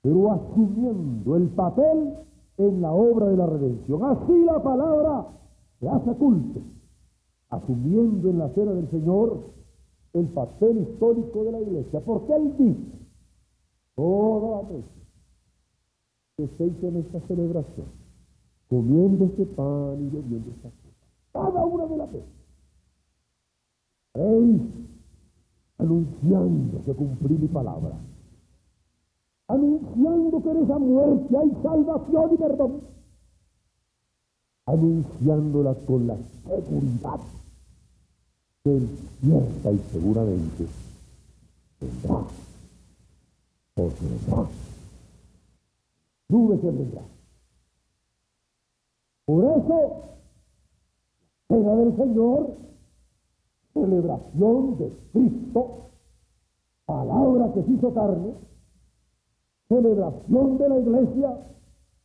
pero 0.02 0.32
asumiendo 0.32 1.36
el 1.36 1.48
papel 1.50 2.14
en 2.58 2.82
la 2.82 2.92
obra 2.92 3.28
de 3.28 3.38
la 3.38 3.46
redención. 3.46 4.04
Así 4.04 4.44
la 4.44 4.62
palabra 4.62 5.28
se 5.80 5.88
hace 5.88 6.14
culto, 6.16 6.62
asumiendo 7.50 8.30
en 8.30 8.40
la 8.40 8.50
cena 8.50 8.74
del 8.74 8.90
Señor 8.90 9.40
el 10.14 10.26
papel 10.30 10.80
histórico 10.80 11.44
de 11.44 11.52
la 11.52 11.62
iglesia, 11.62 12.02
porque 12.02 12.36
él 12.36 12.58
dice, 12.58 13.06
toda 13.96 14.64
la 14.64 14.70
noche 14.70 14.98
que 16.38 16.88
en 16.88 16.98
esta 16.98 17.20
celebración, 17.22 17.88
comiendo 18.70 19.26
este 19.26 19.44
pan 19.44 19.96
y 20.00 20.16
bebiendo 20.16 20.52
esta 20.52 20.70
cosa, 20.70 21.08
cada 21.34 21.66
una 21.66 21.86
de 21.88 21.98
las 21.98 22.12
veces, 22.12 22.30
Rey, 24.14 24.72
anunciando 25.80 26.84
que 26.86 26.94
cumplí 26.94 27.40
mi 27.40 27.48
palabra, 27.48 27.98
anunciando 29.48 30.44
que 30.44 30.52
en 30.52 30.58
esa 30.58 30.78
muerte 30.78 31.38
hay 31.38 31.52
salvación 31.64 32.32
y 32.32 32.38
perdón, 32.38 32.82
anunciándola 34.68 35.74
con 35.88 36.06
la 36.06 36.18
seguridad 36.46 37.20
que 38.64 38.80
cierta 39.22 39.72
y 39.72 39.80
seguramente 39.92 40.68
vendrá, 41.82 42.28
porque 43.74 44.06
vendrá, 44.06 44.48
nube 46.30 46.60
que 46.60 46.72
vendrá. 46.72 47.02
Por 49.26 49.44
eso, 49.44 50.04
cena 51.48 51.76
del 51.76 51.96
Señor, 51.98 52.56
celebración 53.74 54.78
de 54.78 54.94
Cristo, 55.12 55.90
palabra 56.86 57.52
que 57.54 57.64
se 57.64 57.72
hizo 57.72 57.94
carne, 57.94 58.34
celebración 59.68 60.58
de 60.58 60.70
la 60.70 60.80
iglesia, 60.80 61.38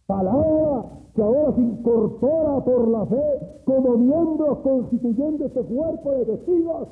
palabra 0.06 0.84
que 1.14 1.22
ahora 1.22 1.54
se 1.54 1.60
incorpora 1.60 2.64
por 2.64 2.88
la 2.88 3.06
fe 3.06 3.60
como 3.64 3.96
miembros 3.98 4.58
constituyendo 4.58 5.46
este 5.46 5.62
cuerpo 5.62 6.10
de 6.10 6.24
testigos, 6.24 6.88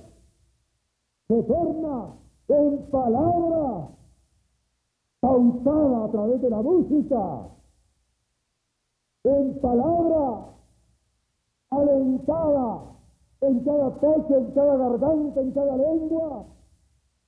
se 1.27 1.43
torna 1.45 2.15
en 2.49 2.79
palabra 2.91 3.89
pautada 5.21 6.05
a 6.05 6.11
través 6.11 6.41
de 6.41 6.51
la 6.51 6.63
música, 6.63 7.49
en 9.25 9.61
palabra 9.61 10.47
alentada 11.71 12.91
en 13.43 13.61
cada 13.61 13.95
pecho, 14.01 14.37
en 14.37 14.51
cada 14.53 14.77
garganta, 14.77 15.41
en 15.41 15.51
cada 15.53 15.77
lengua, 15.77 16.45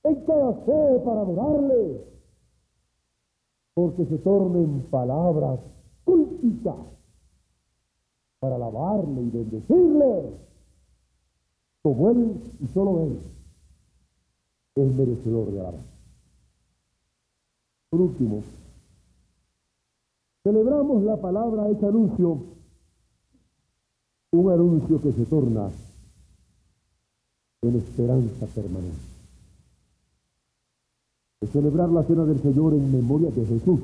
en 0.03 0.15
cada 0.25 0.53
fe 0.53 0.99
para 1.05 1.21
adorarle 1.21 2.13
porque 3.73 4.05
se 4.05 4.17
tornen 4.19 4.81
palabras 4.91 5.59
culticas 6.05 6.75
para 8.39 8.55
alabarle 8.55 9.21
y 9.21 9.29
bendecirle, 9.29 10.33
como 11.81 12.09
él 12.11 12.41
y 12.59 12.67
solo 12.67 13.01
él 13.03 13.19
es 14.75 14.95
merecedor 14.95 15.51
de 15.51 15.59
alabanza. 15.59 15.92
Por 17.93 18.01
último, 18.01 18.41
celebramos 20.41 21.03
la 21.03 21.15
palabra 21.21 21.69
ese 21.69 21.85
anuncio, 21.85 22.39
un 24.31 24.51
anuncio 24.51 24.99
que 24.99 25.11
se 25.11 25.23
torna 25.25 25.69
en 27.61 27.75
esperanza 27.75 28.47
permanente 28.47 28.97
celebrar 31.51 31.89
la 31.89 32.01
cena 32.05 32.25
del 32.25 32.41
Señor 32.41 32.73
en 32.73 32.91
memoria 32.91 33.29
de 33.29 33.45
Jesús. 33.45 33.79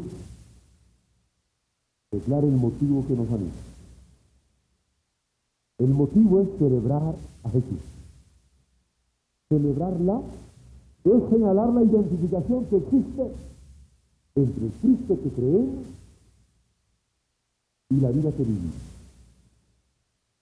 Declara 2.12 2.48
el 2.48 2.56
motivo 2.56 3.06
que 3.06 3.14
nos 3.14 3.30
anima. 3.30 3.52
El 5.78 5.90
motivo 5.90 6.42
es 6.42 6.50
celebrar 6.58 7.14
a 7.44 7.50
Jesús. 7.52 7.82
Celebrarla 9.50 10.22
es 11.04 11.30
señalar 11.30 11.70
la 11.74 11.84
identificación 11.84 12.66
que 12.66 12.78
existe 12.78 13.50
entre 14.36 14.66
el 14.66 14.72
Cristo 14.72 15.18
que 15.22 15.30
creemos 15.30 15.86
y 17.90 17.96
la 18.00 18.10
vida 18.12 18.32
que 18.32 18.44
vivimos. 18.44 18.76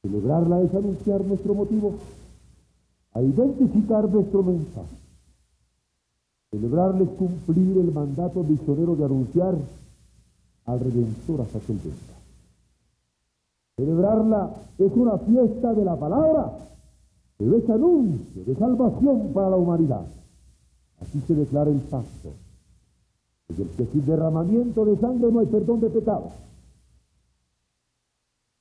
Celebrarla 0.02 0.62
es 0.62 0.74
anunciar 0.74 1.24
nuestro 1.26 1.54
motivo, 1.54 1.94
a 3.14 3.22
identificar 3.22 4.10
nuestro 4.10 4.44
mensaje. 4.44 4.96
Celebrarles 6.52 7.10
cumplir 7.10 7.78
el 7.78 7.92
mandato 7.92 8.44
misionero 8.44 8.96
de 8.96 9.06
anunciar 9.06 9.56
al 10.66 10.80
Redentor 10.80 11.42
hasta 11.42 11.60
que 11.60 11.74
él. 11.74 11.80
Celebrarla 13.76 14.54
es 14.78 14.92
una 14.94 15.18
fiesta 15.20 15.74
de 15.74 15.86
la 15.86 15.96
palabra, 15.96 16.58
pero 17.38 17.58
es 17.58 17.70
anuncio 17.70 18.44
de 18.44 18.56
salvación 18.56 19.34
para 19.34 19.52
la 19.52 19.56
humanidad. 19.56 20.06
Así 21.00 21.20
se 21.28 21.36
declara 21.36 21.70
el 21.70 21.80
pacto, 21.82 22.30
es 22.30 22.47
que 23.48 23.86
sin 23.86 24.06
derramamiento 24.06 24.86
de 24.86 24.98
sangre 24.98 25.32
no 25.32 25.40
hay 25.40 25.46
perdón 25.46 25.80
de 25.80 25.90
pecados. 25.90 26.34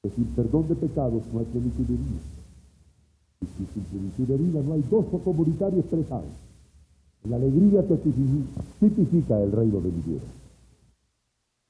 Que 0.02 0.10
sin 0.10 0.26
perdón 0.26 0.68
de 0.68 0.76
pecados 0.76 1.22
no 1.32 1.40
hay 1.40 1.46
plenitud 1.46 1.84
de 1.84 1.94
vida. 1.94 2.20
Y 3.40 3.46
que 3.46 3.72
sin 3.72 3.82
plenitud 3.84 4.24
de 4.26 4.36
vida 4.36 4.62
no 4.62 4.74
hay 4.74 4.82
gozo 4.88 5.18
comunitario 5.18 5.80
expresado. 5.80 6.24
La 7.24 7.36
alegría 7.36 7.86
que 7.86 7.96
tipifica 7.96 9.40
el 9.40 9.50
reino 9.50 9.80
de 9.80 9.90
Dios. 9.90 10.22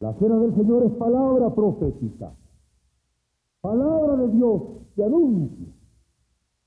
La 0.00 0.12
cena 0.14 0.38
del 0.38 0.54
Señor 0.54 0.82
es 0.84 0.92
palabra 0.92 1.54
profética, 1.54 2.30
palabra 3.62 4.16
de 4.16 4.28
Dios 4.28 4.62
que 4.94 5.02
anuncia, 5.02 5.66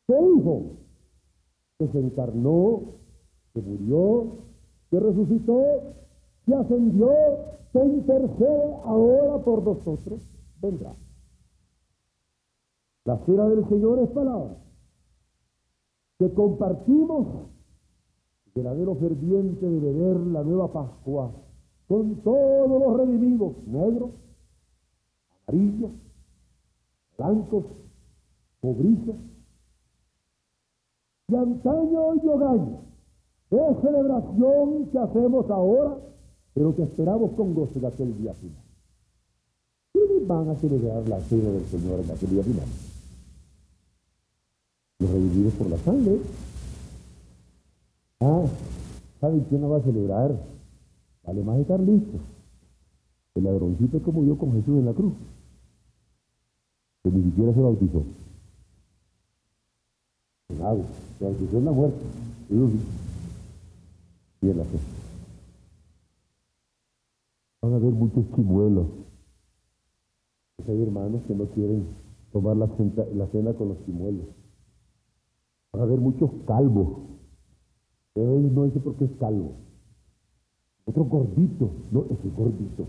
que 0.07 0.13
hijo, 0.13 0.63
que 1.77 1.87
se 1.89 1.99
encarnó, 1.99 2.81
que 3.53 3.61
murió, 3.61 4.37
que 4.89 4.99
resucitó, 4.99 5.63
que 6.49 6.55
ascendió, 6.55 7.11
que 7.71 7.85
intercede 7.85 8.73
ahora 8.83 9.37
por 9.43 9.63
nosotros, 9.63 10.19
vendrá. 10.59 10.95
La 13.05 13.17
cena 13.25 13.47
del 13.47 13.67
Señor 13.69 13.99
es 13.99 14.09
palabra 14.09 14.57
que 16.17 16.33
compartimos 16.33 17.27
verdadero 18.55 18.95
ferviente 18.95 19.65
de 19.65 19.79
beber 19.79 20.17
la 20.17 20.43
nueva 20.43 20.73
Pascua 20.73 21.31
con 21.87 22.15
todos 22.17 22.69
los 22.69 22.97
redimidos, 22.97 23.53
negros, 23.67 24.09
amarillos, 25.47 25.91
blancos, 27.17 27.65
pobrizos, 28.59 29.15
y 31.27 31.35
antaño 31.35 32.15
y 32.15 32.27
hogaño. 32.27 32.79
Es 33.51 33.81
celebración 33.81 34.89
que 34.91 34.99
hacemos 34.99 35.49
ahora, 35.49 35.97
pero 36.59 36.75
que 36.75 36.83
esperamos 36.83 37.31
con 37.37 37.53
gozo 37.53 37.79
de 37.79 37.87
aquel 37.87 38.17
día 38.17 38.33
final. 38.33 38.61
¿Quiénes 39.93 40.27
van 40.27 40.49
a 40.49 40.55
celebrar 40.55 41.07
la 41.07 41.21
cena 41.21 41.51
del 41.51 41.65
Señor 41.67 42.01
en 42.01 42.11
aquel 42.11 42.29
día 42.31 42.43
final? 42.43 42.65
Los 44.99 45.09
redimidos 45.09 45.53
por 45.53 45.69
la 45.69 45.77
sangre. 45.77 46.19
Ah, 48.19 48.43
¿saben 49.21 49.45
quién 49.47 49.61
la 49.61 49.67
va 49.69 49.77
a 49.77 49.83
celebrar? 49.83 50.37
Vale 51.25 51.43
más 51.43 51.59
estar 51.59 51.79
listos. 51.79 52.19
El 53.35 53.45
ladroncito 53.45 54.03
que 54.03 54.11
murió 54.11 54.37
con 54.37 54.51
Jesús 54.51 54.79
en 54.79 54.85
la 54.85 54.93
cruz. 54.93 55.13
Que 57.03 57.09
ni 57.09 57.23
siquiera 57.23 57.53
se 57.53 57.61
bautizó. 57.61 58.03
En 60.49 60.61
agua. 60.61 60.85
Se 61.19 61.23
bautizó 61.23 61.57
en 61.57 61.63
la 61.63 61.71
muerte. 61.71 62.05
Y 64.41 64.49
en 64.49 64.57
la 64.57 64.65
fe. 64.65 64.77
Van 67.61 67.73
a 67.73 67.75
haber 67.75 67.91
muchos 67.91 68.23
chimuelos. 68.35 68.87
Hay 70.67 70.81
hermanos 70.81 71.21
que 71.27 71.35
no 71.35 71.45
quieren 71.47 71.87
tomar 72.31 72.55
la, 72.55 72.67
cena 72.67 73.53
con 73.53 73.69
los 73.69 73.85
chimuelos. 73.85 74.25
Van 75.73 75.81
a 75.81 75.85
haber 75.85 75.99
muchos 75.99 76.29
calvos. 76.45 76.87
Pero 78.13 78.37
ellos 78.37 78.51
no 78.51 78.65
dicen 78.65 78.81
por 78.81 78.95
qué 78.95 79.05
es 79.05 79.11
calvo. 79.19 79.51
Otro 80.85 81.05
gordito, 81.05 81.69
no, 81.91 82.05
ese 82.09 82.27
es 82.27 82.35
gordito. 82.35 82.85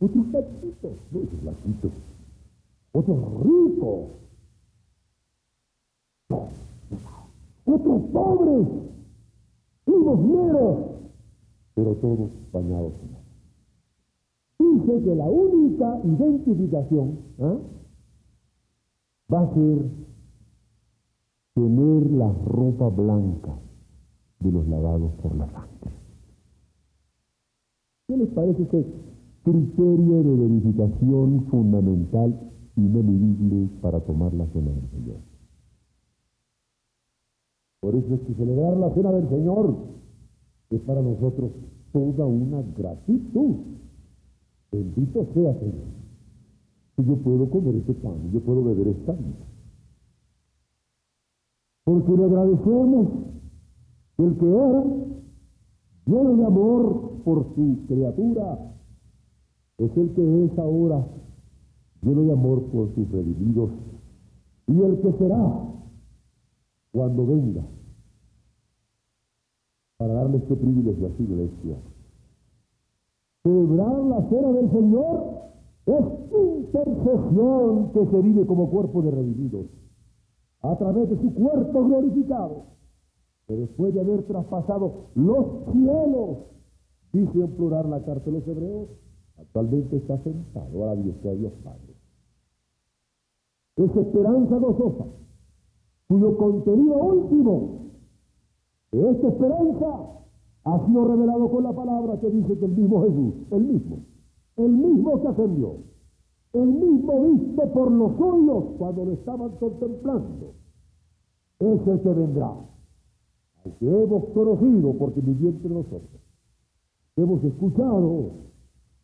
Otro 0.00 0.22
flaquito, 0.24 0.90
no, 1.10 1.20
ese 1.20 1.34
es 1.34 1.40
flaquito. 1.40 1.90
Otro 2.92 3.42
rico. 3.42 4.08
Otros 7.66 8.02
pobres, 8.12 8.68
limosneros, 9.86 10.78
pero 11.74 11.94
todos 11.96 12.30
bañados 12.52 12.92
Dice 14.74 15.04
que 15.04 15.14
la 15.14 15.26
única 15.26 16.00
identificación 16.02 17.18
¿ah? 17.38 17.58
va 19.32 19.40
a 19.42 19.54
ser 19.54 19.86
tener 21.54 22.10
la 22.10 22.32
ropa 22.44 22.88
blanca 22.88 23.56
de 24.40 24.50
los 24.50 24.66
lavados 24.66 25.12
por 25.22 25.36
la 25.36 25.46
sangre. 25.46 25.92
¿Qué 28.08 28.16
les 28.16 28.28
parece 28.30 28.64
ese 28.64 28.84
criterio 29.44 30.22
de 30.24 30.36
verificación 30.36 31.46
fundamental 31.50 32.50
y 32.74 32.80
medible 32.80 33.68
para 33.80 34.00
tomar 34.00 34.34
la 34.34 34.46
cena 34.48 34.72
del 34.72 34.90
Señor? 34.90 35.18
Por 37.80 37.94
eso 37.94 38.14
es 38.14 38.20
que 38.22 38.34
celebrar 38.34 38.76
la 38.76 38.92
cena 38.92 39.12
del 39.12 39.28
Señor 39.28 39.76
es 40.70 40.80
para 40.80 41.00
nosotros 41.00 41.52
toda 41.92 42.26
una 42.26 42.60
gratitud. 42.76 43.74
Bendito 44.74 45.24
sea 45.34 45.54
Señor. 45.54 45.86
Que 46.96 47.04
yo 47.04 47.16
puedo 47.18 47.48
comer 47.48 47.76
este 47.76 47.94
pan, 47.94 48.32
yo 48.32 48.40
puedo 48.40 48.64
beber 48.64 48.88
esta 48.88 49.12
vida. 49.12 49.46
Porque 51.84 52.12
le 52.12 52.24
agradecemos 52.24 53.08
el 54.18 54.36
que 54.36 54.46
era 54.46 54.84
lleno 56.06 56.36
de 56.36 56.44
amor 56.44 57.22
por 57.24 57.54
su 57.54 57.86
criatura, 57.86 58.74
es 59.78 59.96
el 59.96 60.14
que 60.14 60.44
es 60.44 60.58
ahora 60.58 61.06
lleno 62.02 62.22
de 62.22 62.32
amor 62.32 62.64
por 62.64 62.94
sus 62.94 63.08
redimidos 63.10 63.70
y 64.66 64.80
el 64.80 65.00
que 65.00 65.12
será 65.18 65.68
cuando 66.92 67.26
venga 67.26 67.64
para 69.98 70.14
darle 70.14 70.38
este 70.38 70.56
privilegio 70.56 71.06
a 71.06 71.16
su 71.16 71.22
iglesia. 71.22 71.93
Celebrar 73.44 74.02
la 74.04 74.26
cena 74.30 74.52
del 74.52 74.70
Señor 74.70 75.34
es 75.84 76.04
intercesión 76.32 77.92
que 77.92 78.06
se 78.06 78.22
vive 78.22 78.46
como 78.46 78.70
cuerpo 78.70 79.02
de 79.02 79.10
redimidos 79.10 79.66
a 80.62 80.74
través 80.78 81.10
de 81.10 81.20
su 81.20 81.34
cuerpo 81.34 81.84
glorificado, 81.84 82.64
que 83.46 83.54
después 83.54 83.92
de 83.92 84.00
haber 84.00 84.22
traspasado 84.22 85.10
los 85.14 85.46
cielos, 85.72 86.38
dice 87.12 87.38
en 87.38 87.50
plural 87.50 87.90
la 87.90 88.02
carta 88.02 88.24
de 88.24 88.32
los 88.32 88.48
hebreos, 88.48 88.88
actualmente 89.36 89.96
está 89.98 90.16
sentado 90.22 90.84
a 90.84 90.94
la 90.94 91.02
diestra 91.02 91.32
de 91.32 91.36
Dios 91.36 91.52
Padre. 91.62 91.94
Es 93.76 93.94
esperanza 93.94 94.56
gozosa, 94.56 95.04
cuyo 96.08 96.38
contenido 96.38 96.94
último 96.94 97.90
de 98.90 99.10
esta 99.10 99.28
esperanza 99.28 100.14
ha 100.64 100.86
sido 100.86 101.04
revelado 101.04 101.50
con 101.50 101.62
la 101.62 101.72
palabra 101.72 102.18
que 102.20 102.30
dice 102.30 102.58
que 102.58 102.64
el 102.64 102.72
mismo 102.72 103.02
Jesús, 103.02 103.34
el 103.50 103.64
mismo, 103.64 103.98
el 104.56 104.72
mismo 104.72 105.20
que 105.20 105.28
ascendió, 105.28 105.76
el 106.54 106.66
mismo 106.66 107.22
visto 107.22 107.72
por 107.72 107.90
los 107.90 108.16
suyos 108.16 108.64
cuando 108.78 109.04
lo 109.04 109.12
estaban 109.12 109.50
contemplando, 109.56 110.54
es 111.58 111.86
el 111.86 112.00
que 112.00 112.08
vendrá, 112.14 112.54
al 113.64 113.74
que 113.78 114.02
hemos 114.02 114.24
conocido 114.26 114.94
porque 114.94 115.20
vivió 115.20 115.50
entre 115.50 115.70
nosotros, 115.70 116.20
hemos 117.16 117.44
escuchado, 117.44 118.30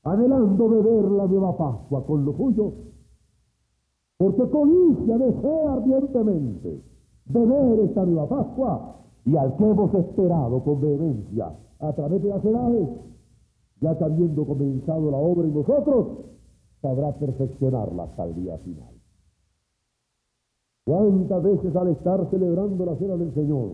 anhelando 0.04 0.68
beber 0.68 1.11
la 1.11 1.26
nueva 1.26 1.56
Pascua 1.58 2.06
con 2.06 2.24
los 2.24 2.36
suyos, 2.36 2.72
porque 4.16 4.48
codicia, 4.50 5.18
desea 5.18 5.72
ardientemente 5.74 6.82
beber 7.26 7.80
esta 7.80 8.04
nueva 8.04 8.28
Pascua 8.28 8.96
y 9.25 9.37
al 9.37 9.57
que 9.57 9.64
hemos 9.64 9.95
esperado 9.95 10.62
con 10.64 10.81
vehemencia 10.81 11.53
a 11.79 11.93
través 11.93 12.23
de 12.23 12.29
las 12.29 12.45
edades, 12.45 12.89
ya 13.81 13.97
que 13.97 14.05
habiendo 14.05 14.47
comenzado 14.47 15.11
la 15.11 15.16
obra 15.16 15.47
en 15.47 15.55
nosotros, 15.55 16.07
sabrá 16.81 17.12
perfeccionarla 17.18 18.05
hasta 18.05 18.25
el 18.25 18.35
día 18.35 18.59
final. 18.59 18.95
¿Cuántas 20.85 21.43
veces 21.43 21.77
al 21.77 21.89
estar 21.89 22.31
celebrando 22.31 22.85
la 22.85 22.97
cena 22.97 23.16
del 23.16 23.33
Señor, 23.35 23.71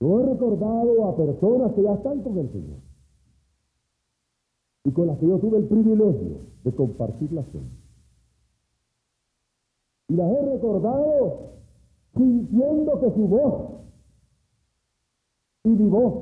yo 0.00 0.20
he 0.20 0.26
recordado 0.26 1.06
a 1.06 1.16
personas 1.16 1.72
que 1.72 1.82
ya 1.82 1.94
están 1.94 2.22
con 2.22 2.38
el 2.38 2.52
Señor 2.52 2.78
y 4.84 4.90
con 4.90 5.06
las 5.06 5.18
que 5.18 5.26
yo 5.26 5.38
tuve 5.38 5.58
el 5.58 5.66
privilegio 5.66 6.40
de 6.62 6.74
compartir 6.74 7.32
la 7.32 7.42
cena? 7.44 7.70
Y 10.08 10.16
las 10.16 10.30
he 10.30 10.52
recordado 10.52 11.54
sintiendo 12.16 13.00
que 13.00 13.10
su 13.10 13.28
voz 13.28 13.74
y 15.64 15.68
mi 15.68 15.88
voz 15.88 16.14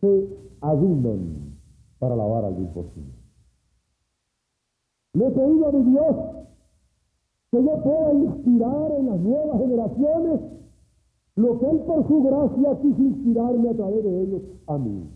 se 0.00 0.28
adunden 0.60 1.56
para 1.98 2.14
alabar 2.14 2.44
al 2.44 2.56
Dios 2.56 2.86
Le 5.14 5.26
he 5.26 5.30
pedido 5.30 5.68
a 5.68 5.72
mi 5.72 5.90
Dios 5.90 6.16
que 7.50 7.62
yo 7.62 7.82
pueda 7.82 8.12
inspirar 8.12 8.92
en 8.98 9.06
las 9.06 9.20
nuevas 9.20 9.58
generaciones 9.60 10.40
lo 11.36 11.58
que 11.58 11.70
Él 11.70 11.78
por 11.80 12.08
su 12.08 12.22
gracia 12.22 12.80
quiso 12.80 13.02
inspirarme 13.02 13.70
a 13.70 13.74
través 13.74 14.04
de 14.04 14.22
ellos 14.22 14.42
a 14.66 14.78
mí. 14.78 15.10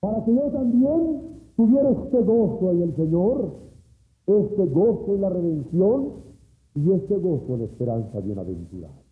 Para 0.00 0.24
que 0.24 0.34
yo 0.34 0.50
también 0.50 1.38
tuviera 1.56 1.90
este 1.90 2.22
gozo 2.22 2.70
en 2.70 2.82
el 2.82 2.96
Señor, 2.96 3.54
este 4.26 4.66
gozo 4.66 5.14
en 5.14 5.20
la 5.20 5.28
redención 5.30 6.31
y 6.74 6.92
este 6.92 7.16
gozo 7.18 7.54
en 7.54 7.62
esperanza 7.62 8.20
bienaventurada. 8.20 9.02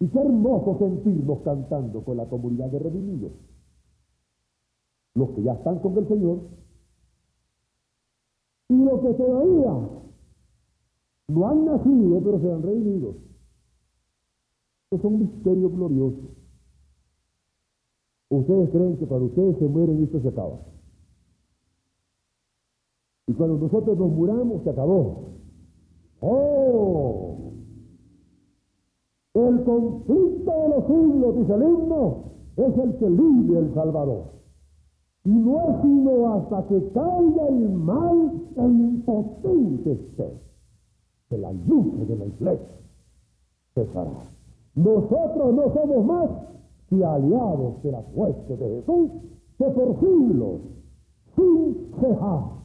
Y 0.00 0.08
qué 0.08 0.18
hermoso 0.18 0.78
sentirnos 0.78 1.40
cantando 1.42 2.04
con 2.04 2.16
la 2.16 2.26
comunidad 2.26 2.70
de 2.70 2.78
redimidos. 2.78 3.32
Los 5.14 5.30
que 5.30 5.42
ya 5.42 5.52
están 5.52 5.78
con 5.78 5.96
el 5.96 6.08
Señor 6.08 6.40
y 8.68 8.84
los 8.84 9.00
que 9.00 9.14
todavía 9.14 9.88
no 11.28 11.48
han 11.48 11.64
nacido, 11.64 12.20
pero 12.22 12.40
se 12.40 12.52
han 12.52 12.62
redimido. 12.62 13.14
Estos 14.84 15.02
son 15.02 15.20
misterios 15.20 15.72
gloriosos. 15.72 16.30
Ustedes 18.30 18.70
creen 18.70 18.96
que 18.96 19.06
para 19.06 19.22
ustedes 19.22 19.58
se 19.58 19.66
mueren 19.66 20.00
y 20.00 20.04
esto 20.04 20.20
se 20.20 20.28
acaba. 20.28 20.58
Y 23.26 23.32
cuando 23.34 23.58
nosotros 23.58 23.98
nos 23.98 24.10
muramos, 24.10 24.62
se 24.62 24.70
acabó. 24.70 25.24
¡Oh! 26.20 27.52
El 29.34 29.64
conflicto 29.64 30.50
de 30.50 30.68
los 30.68 30.86
siglos, 30.86 31.36
dice 31.36 31.54
el 31.54 31.62
himno, 31.62 32.24
es 32.56 32.78
el 32.78 32.96
que 32.98 33.10
libre 33.10 33.58
el 33.60 33.74
Salvador. 33.74 34.24
Y 35.24 35.30
no 35.30 35.60
es 35.60 35.82
sino 35.82 36.34
hasta 36.34 36.66
que 36.66 36.88
caiga 36.92 37.48
el 37.48 37.70
mal 37.70 38.32
el 38.56 38.80
impotente 38.80 39.92
esté, 39.92 40.40
que 41.28 41.38
la 41.38 41.52
luz 41.52 42.08
de 42.08 42.16
la 42.16 42.26
iglesia 42.26 42.78
cesará. 43.74 44.10
Nosotros 44.74 45.54
no 45.54 45.72
somos 45.72 46.04
más 46.06 46.30
y 46.90 47.02
aliados 47.02 47.82
de 47.82 47.92
la 47.92 48.04
huestes 48.14 48.58
de 48.58 48.68
Jesús 48.68 49.10
que 49.58 49.64
por 49.64 50.00
siglos, 50.00 50.60
sin 51.36 51.90
cejar, 52.00 52.61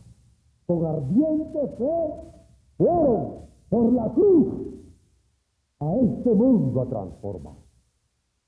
con 0.68 0.86
ardiente 0.86 1.68
fe, 1.78 2.14
fueron 2.78 3.48
por 3.70 3.94
la 3.94 4.10
cruz 4.14 4.48
a 5.80 5.96
este 5.96 6.34
mundo 6.34 6.82
a 6.82 6.86
transformar. 6.86 7.56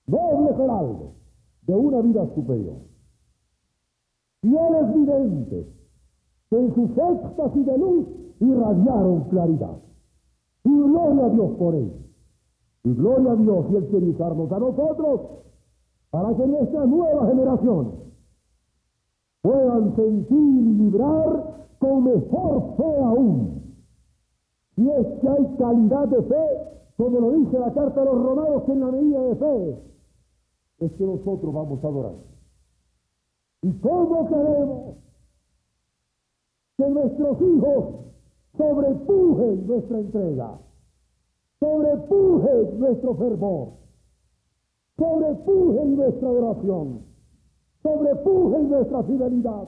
Noble 0.06 0.56
geraldo 0.56 1.14
de 1.64 1.76
una 1.76 2.02
vida 2.02 2.28
superior. 2.36 2.78
Fieles 4.42 4.96
videntes 4.96 5.68
que 6.50 6.58
en 6.58 6.76
sus 6.76 6.90
éxtasis 6.92 7.66
de 7.66 7.78
luz 7.78 8.08
irradiaron 8.40 9.22
claridad. 9.30 9.78
Y 10.64 10.70
gloria 10.70 11.26
a 11.26 11.30
Dios 11.30 11.52
por 11.58 11.76
ello. 11.76 12.00
Y 12.84 12.94
gloria 12.94 13.32
a 13.32 13.36
Dios 13.36 13.66
Él 13.74 13.88
quiere 13.88 14.10
usarnos 14.10 14.52
a 14.52 14.60
nosotros 14.60 15.22
para 16.10 16.36
que 16.36 16.48
nuestras 16.48 16.88
nuevas 16.88 17.30
generaciones 17.30 17.94
puedan 19.42 19.96
sentir 19.96 20.38
y 20.38 20.74
librar 20.74 21.60
con 21.80 22.04
mejor 22.04 22.76
fe 22.78 22.98
aún. 23.04 23.76
Si 24.76 24.90
es 24.90 25.08
que 25.20 25.30
hay 25.30 25.56
calidad 25.58 26.08
de 26.08 26.22
fe, 26.24 26.80
como 26.98 27.20
lo 27.20 27.32
dice 27.32 27.60
la 27.60 27.74
carta 27.74 28.00
de 28.02 28.06
los 28.06 28.24
romanos, 28.24 28.64
en 28.68 28.80
la 28.80 28.92
medida 28.92 29.22
de 29.22 29.36
fe 29.36 29.90
es 30.80 30.92
que 30.94 31.06
nosotros 31.06 31.54
vamos 31.54 31.84
a 31.84 31.88
adorar. 31.88 32.16
¿Y 33.62 33.72
cómo 33.80 34.28
queremos 34.28 34.96
que 36.78 36.90
nuestros 36.90 37.42
hijos 37.42 37.86
sobrepujen 38.58 39.68
nuestra 39.68 40.00
entrega, 40.00 40.60
sobrepujen 41.60 42.80
nuestro 42.80 43.16
fervor, 43.16 43.68
sobrepujen 44.98 45.96
nuestra 45.98 46.30
oración, 46.30 47.02
sobrepujen 47.84 48.70
nuestra 48.70 49.04
fidelidad, 49.04 49.68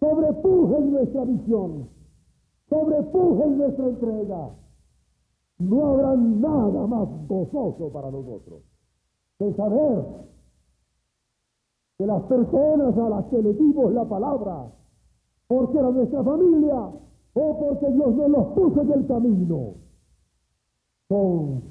sobrepujen 0.00 0.92
nuestra 0.92 1.24
visión, 1.24 1.88
sobrepujen 2.68 3.58
nuestra 3.58 3.86
entrega. 3.86 4.50
No 5.58 5.86
habrá 5.86 6.16
nada 6.16 6.86
más 6.86 7.08
gozoso 7.26 7.90
para 7.92 8.10
nosotros 8.10 8.62
que 9.38 9.52
saber 9.54 10.04
que 11.98 12.06
las 12.06 12.22
personas 12.24 12.96
a 12.96 13.08
las 13.08 13.24
que 13.26 13.42
le 13.42 13.54
dimos 13.54 13.92
la 13.92 14.04
palabra, 14.04 14.70
porque 15.46 15.78
era 15.78 15.90
nuestra 15.90 16.22
familia 16.22 16.90
o 17.34 17.58
porque 17.58 17.90
Dios 17.92 18.14
nos 18.14 18.30
los 18.30 18.46
puso 18.48 18.82
en 18.82 18.92
el 18.92 19.06
camino, 19.06 19.74
son 21.08 21.62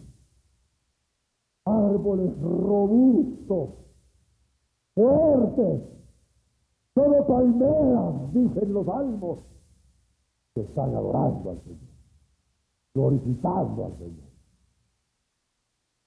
árboles 1.65 2.39
robustos, 2.41 3.69
fuertes, 4.93 5.81
todo 6.95 7.27
palmeras, 7.27 8.33
dicen 8.33 8.73
los 8.73 8.85
salmos, 8.85 9.39
que 10.55 10.61
están 10.61 10.95
adorando 10.95 11.51
al 11.51 11.61
Señor, 11.61 11.79
glorificando 12.93 13.85
al 13.85 13.97
Señor. 13.97 14.29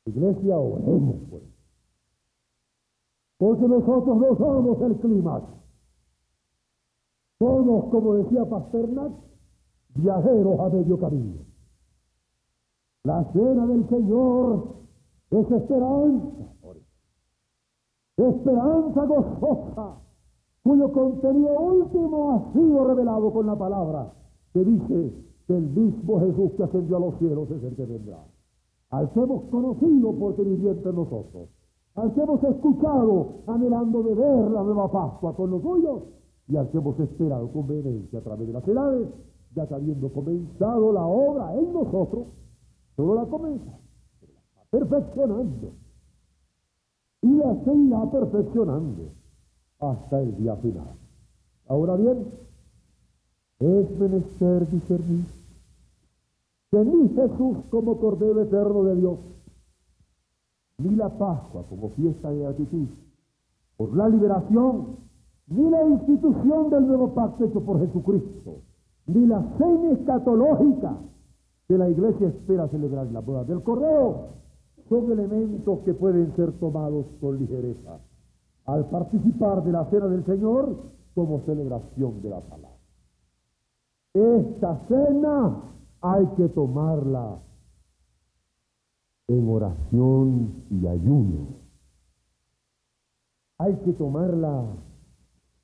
Iglesia, 0.07 0.59
oremos 0.59 1.16
pues. 1.28 1.43
Porque 3.36 3.68
nosotros 3.68 4.16
no 4.16 4.36
somos 4.36 4.80
el 4.80 4.97
clima. 4.97 5.43
Somos, 7.39 7.84
como 7.91 8.14
decía 8.14 8.45
Pasternak, 8.47 9.12
viajeros 9.95 10.59
a 10.59 10.68
medio 10.70 10.99
camino. 10.99 11.45
La 13.05 13.24
cena 13.32 13.66
del 13.66 13.89
Señor 13.89 14.76
es 15.30 15.51
esperanza. 15.51 16.49
Esperanza 18.16 19.05
gozosa, 19.05 19.97
cuyo 20.69 20.93
contenido 20.93 21.59
último 21.59 22.33
ha 22.33 22.53
sido 22.53 22.85
revelado 22.85 23.33
con 23.33 23.47
la 23.47 23.57
palabra 23.57 24.12
que 24.53 24.62
dice 24.62 25.14
que 25.47 25.57
el 25.57 25.66
mismo 25.71 26.21
Jesús 26.21 26.53
que 26.59 26.64
ascendió 26.64 26.99
a 26.99 27.01
los 27.01 27.19
cielos 27.19 27.51
es 27.53 27.64
el 27.64 27.75
que 27.75 27.87
vendrá. 27.87 28.23
Al 28.91 29.11
que 29.12 29.21
hemos 29.21 29.45
conocido 29.45 30.12
porque 30.12 30.43
vivió 30.43 30.73
entre 30.73 30.93
nosotros, 30.93 31.49
al 31.95 32.12
que 32.12 32.21
hemos 32.21 32.45
escuchado 32.45 33.29
anhelando 33.47 34.03
de 34.03 34.14
ver 34.14 34.51
la 34.51 34.62
nueva 34.62 34.93
Pascua 34.93 35.35
con 35.35 35.53
los 35.53 35.62
suyos 35.62 36.03
y 36.49 36.57
al 36.57 36.69
que 36.69 36.77
hemos 36.77 37.01
esperado 37.01 37.51
con 37.51 37.66
vehemencia 37.66 38.19
a 38.19 38.23
través 38.23 38.47
de 38.47 38.53
las 38.53 38.69
edades, 38.69 39.09
ya 39.55 39.66
que 39.66 39.75
habiendo 39.75 40.12
comenzado 40.12 40.93
la 40.93 41.07
obra 41.07 41.55
en 41.55 41.73
nosotros, 41.73 42.27
solo 42.95 43.14
la 43.14 43.25
comienza, 43.25 43.73
perfeccionando. 44.71 45.73
Y 47.23 47.33
la 47.37 47.57
seguirá 47.64 48.11
perfeccionando 48.11 49.18
hasta 49.81 50.20
el 50.20 50.37
día 50.37 50.57
final. 50.57 50.95
Ahora 51.68 51.97
bien, 51.97 52.26
es 53.61 53.99
menester 53.99 54.68
discernir. 54.70 55.24
Que 56.70 56.85
ni 56.85 57.09
Jesús 57.09 57.59
como 57.70 57.99
Cordero 57.99 58.43
Eterno 58.43 58.85
de 58.85 58.97
Dios, 58.97 59.18
ni 60.79 60.95
la 60.97 61.09
Pascua 61.09 61.64
como 61.68 61.89
fiesta 61.91 62.31
de 62.31 62.41
gratitud, 62.41 62.87
por 63.76 63.97
la 63.97 64.09
liberación, 64.09 64.97
ni 65.47 65.70
la 65.70 65.87
institución 65.87 66.68
del 66.68 66.87
nuevo 66.87 67.14
pacto 67.14 67.47
hecho 67.47 67.61
por 67.61 67.81
Jesucristo, 67.81 68.57
ni 69.07 69.26
la 69.26 69.43
cena 69.57 69.93
escatológica 69.93 70.97
que 71.66 71.79
la 71.79 71.89
iglesia 71.89 72.29
espera 72.29 72.68
celebrar 72.68 73.07
la 73.12 73.20
boda 73.20 73.45
del 73.45 73.62
Cordero, 73.62 74.26
son 74.89 75.11
elementos 75.12 75.79
que 75.81 75.95
pueden 75.95 76.35
ser 76.37 76.53
tomados 76.53 77.07
con 77.20 77.39
ligereza 77.39 77.99
al 78.69 78.85
participar 78.91 79.64
de 79.64 79.73
la 79.73 79.87
cena 79.87 80.09
del 80.09 80.25
Señor 80.27 80.77
como 81.14 81.41
celebración 81.41 82.21
de 82.21 82.29
la 82.29 82.41
palabra. 82.41 82.77
Esta 84.12 84.79
cena 84.89 85.62
hay 86.03 86.27
que 86.37 86.49
tomarla 86.51 87.39
en 89.29 89.49
oración 89.49 90.64
y 90.71 90.87
ayuno. 90.87 91.47
Hay 93.57 93.75
que 93.77 93.93
tomarla 93.95 94.64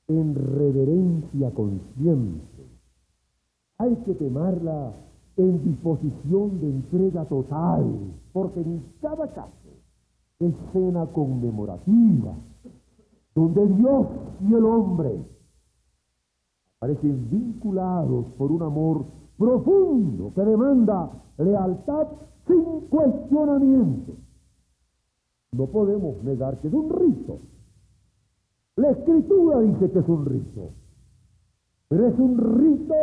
en 0.08 0.34
reverencia 0.34 1.50
consciente. 1.52 2.66
Hay 3.78 3.96
que 3.96 4.14
tomarla 4.14 4.92
en 5.36 5.62
disposición 5.62 6.58
de 6.58 6.70
entrega 6.70 7.26
total, 7.26 8.14
porque 8.32 8.62
en 8.62 8.82
cada 9.02 9.28
caso 9.34 9.52
es 10.38 10.54
cena 10.72 11.06
conmemorativa, 11.06 12.34
donde 13.34 13.66
Dios 13.66 14.06
y 14.40 14.54
el 14.54 14.64
hombre 14.64 15.24
parecen 16.78 17.28
vinculados 17.30 18.26
por 18.36 18.52
un 18.52 18.62
amor 18.62 19.04
profundo 19.38 20.32
que 20.34 20.42
demanda 20.42 21.10
lealtad 21.38 22.08
sin 22.46 22.80
cuestionamiento. 22.88 24.12
No 25.52 25.66
podemos 25.66 26.22
negar 26.22 26.60
que 26.60 26.68
es 26.68 26.74
un 26.74 26.90
rito. 26.90 27.38
La 28.76 28.90
escritura 28.90 29.60
dice 29.60 29.90
que 29.90 29.98
es 30.00 30.08
un 30.08 30.26
rito, 30.26 30.70
pero 31.88 32.08
es 32.08 32.18
un 32.18 32.38
rito 32.38 32.94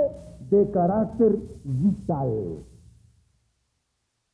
de 0.50 0.70
carácter 0.72 1.40
vital. 1.64 2.66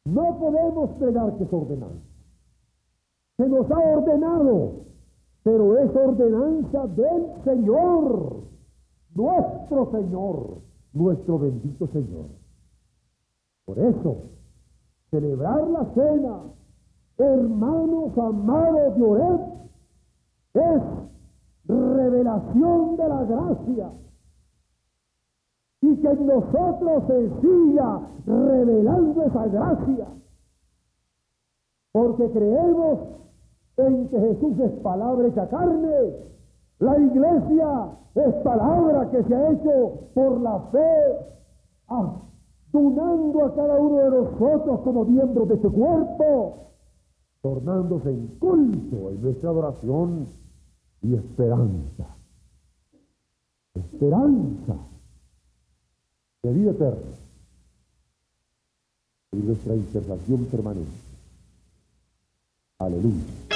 No 0.06 0.40
podemos 0.40 1.00
negar 1.00 1.38
que 1.38 1.44
es 1.44 1.54
ordenanza. 1.54 2.06
Se 3.38 3.48
nos 3.48 3.70
ha 3.70 3.78
ordenado, 3.78 4.88
pero 5.48 5.78
es 5.78 5.96
ordenanza 5.96 6.88
del 6.88 7.44
Señor, 7.46 8.44
nuestro 9.16 9.92
Señor 9.92 10.58
nuestro 10.92 11.40
bendito 11.40 11.88
Señor. 11.88 12.26
Por 13.64 13.80
eso, 13.80 14.24
celebrar 15.10 15.70
la 15.70 15.86
cena, 15.94 16.42
hermanos 17.18 18.18
amados 18.18 18.96
de 18.98 19.04
Oreb, 19.04 19.40
es 20.54 20.82
revelación 21.66 22.98
de 22.98 23.08
la 23.08 23.24
gracia. 23.24 23.90
Y 25.80 25.96
que 25.96 26.14
nosotros 26.16 27.04
se 27.08 27.42
siga 27.42 28.02
revelando 28.26 29.24
esa 29.24 29.48
gracia. 29.48 30.08
Porque 31.94 32.30
creemos 32.32 33.00
en 33.78 34.08
que 34.10 34.20
Jesús 34.20 34.60
es 34.60 34.72
palabra 34.82 35.28
hecha 35.28 35.48
carne 35.50 36.28
la 36.80 36.98
iglesia 37.00 37.90
es 38.14 38.36
palabra 38.44 39.10
que 39.10 39.24
se 39.24 39.36
ha 39.36 39.52
hecho 39.52 40.10
por 40.14 40.42
la 40.42 40.60
fe, 40.72 41.26
donando 42.72 43.46
a 43.46 43.56
cada 43.56 43.80
uno 43.80 43.98
de 43.98 44.10
nosotros 44.12 44.82
como 44.82 45.06
miembros 45.06 45.48
de 45.48 45.56
este 45.56 45.70
cuerpo, 45.70 46.68
tornándose 47.42 48.12
en 48.12 48.28
culto 48.40 49.10
en 49.10 49.22
nuestra 49.22 49.50
adoración 49.50 50.28
y 51.02 51.16
esperanza. 51.16 52.06
Esperanza 53.74 54.76
de 56.44 56.54
vida 56.54 56.72
eterna 56.72 57.12
y 59.32 59.38
nuestra 59.38 59.76
intercesión 59.76 60.46
permanente. 60.46 60.92
Aleluya. 62.80 63.47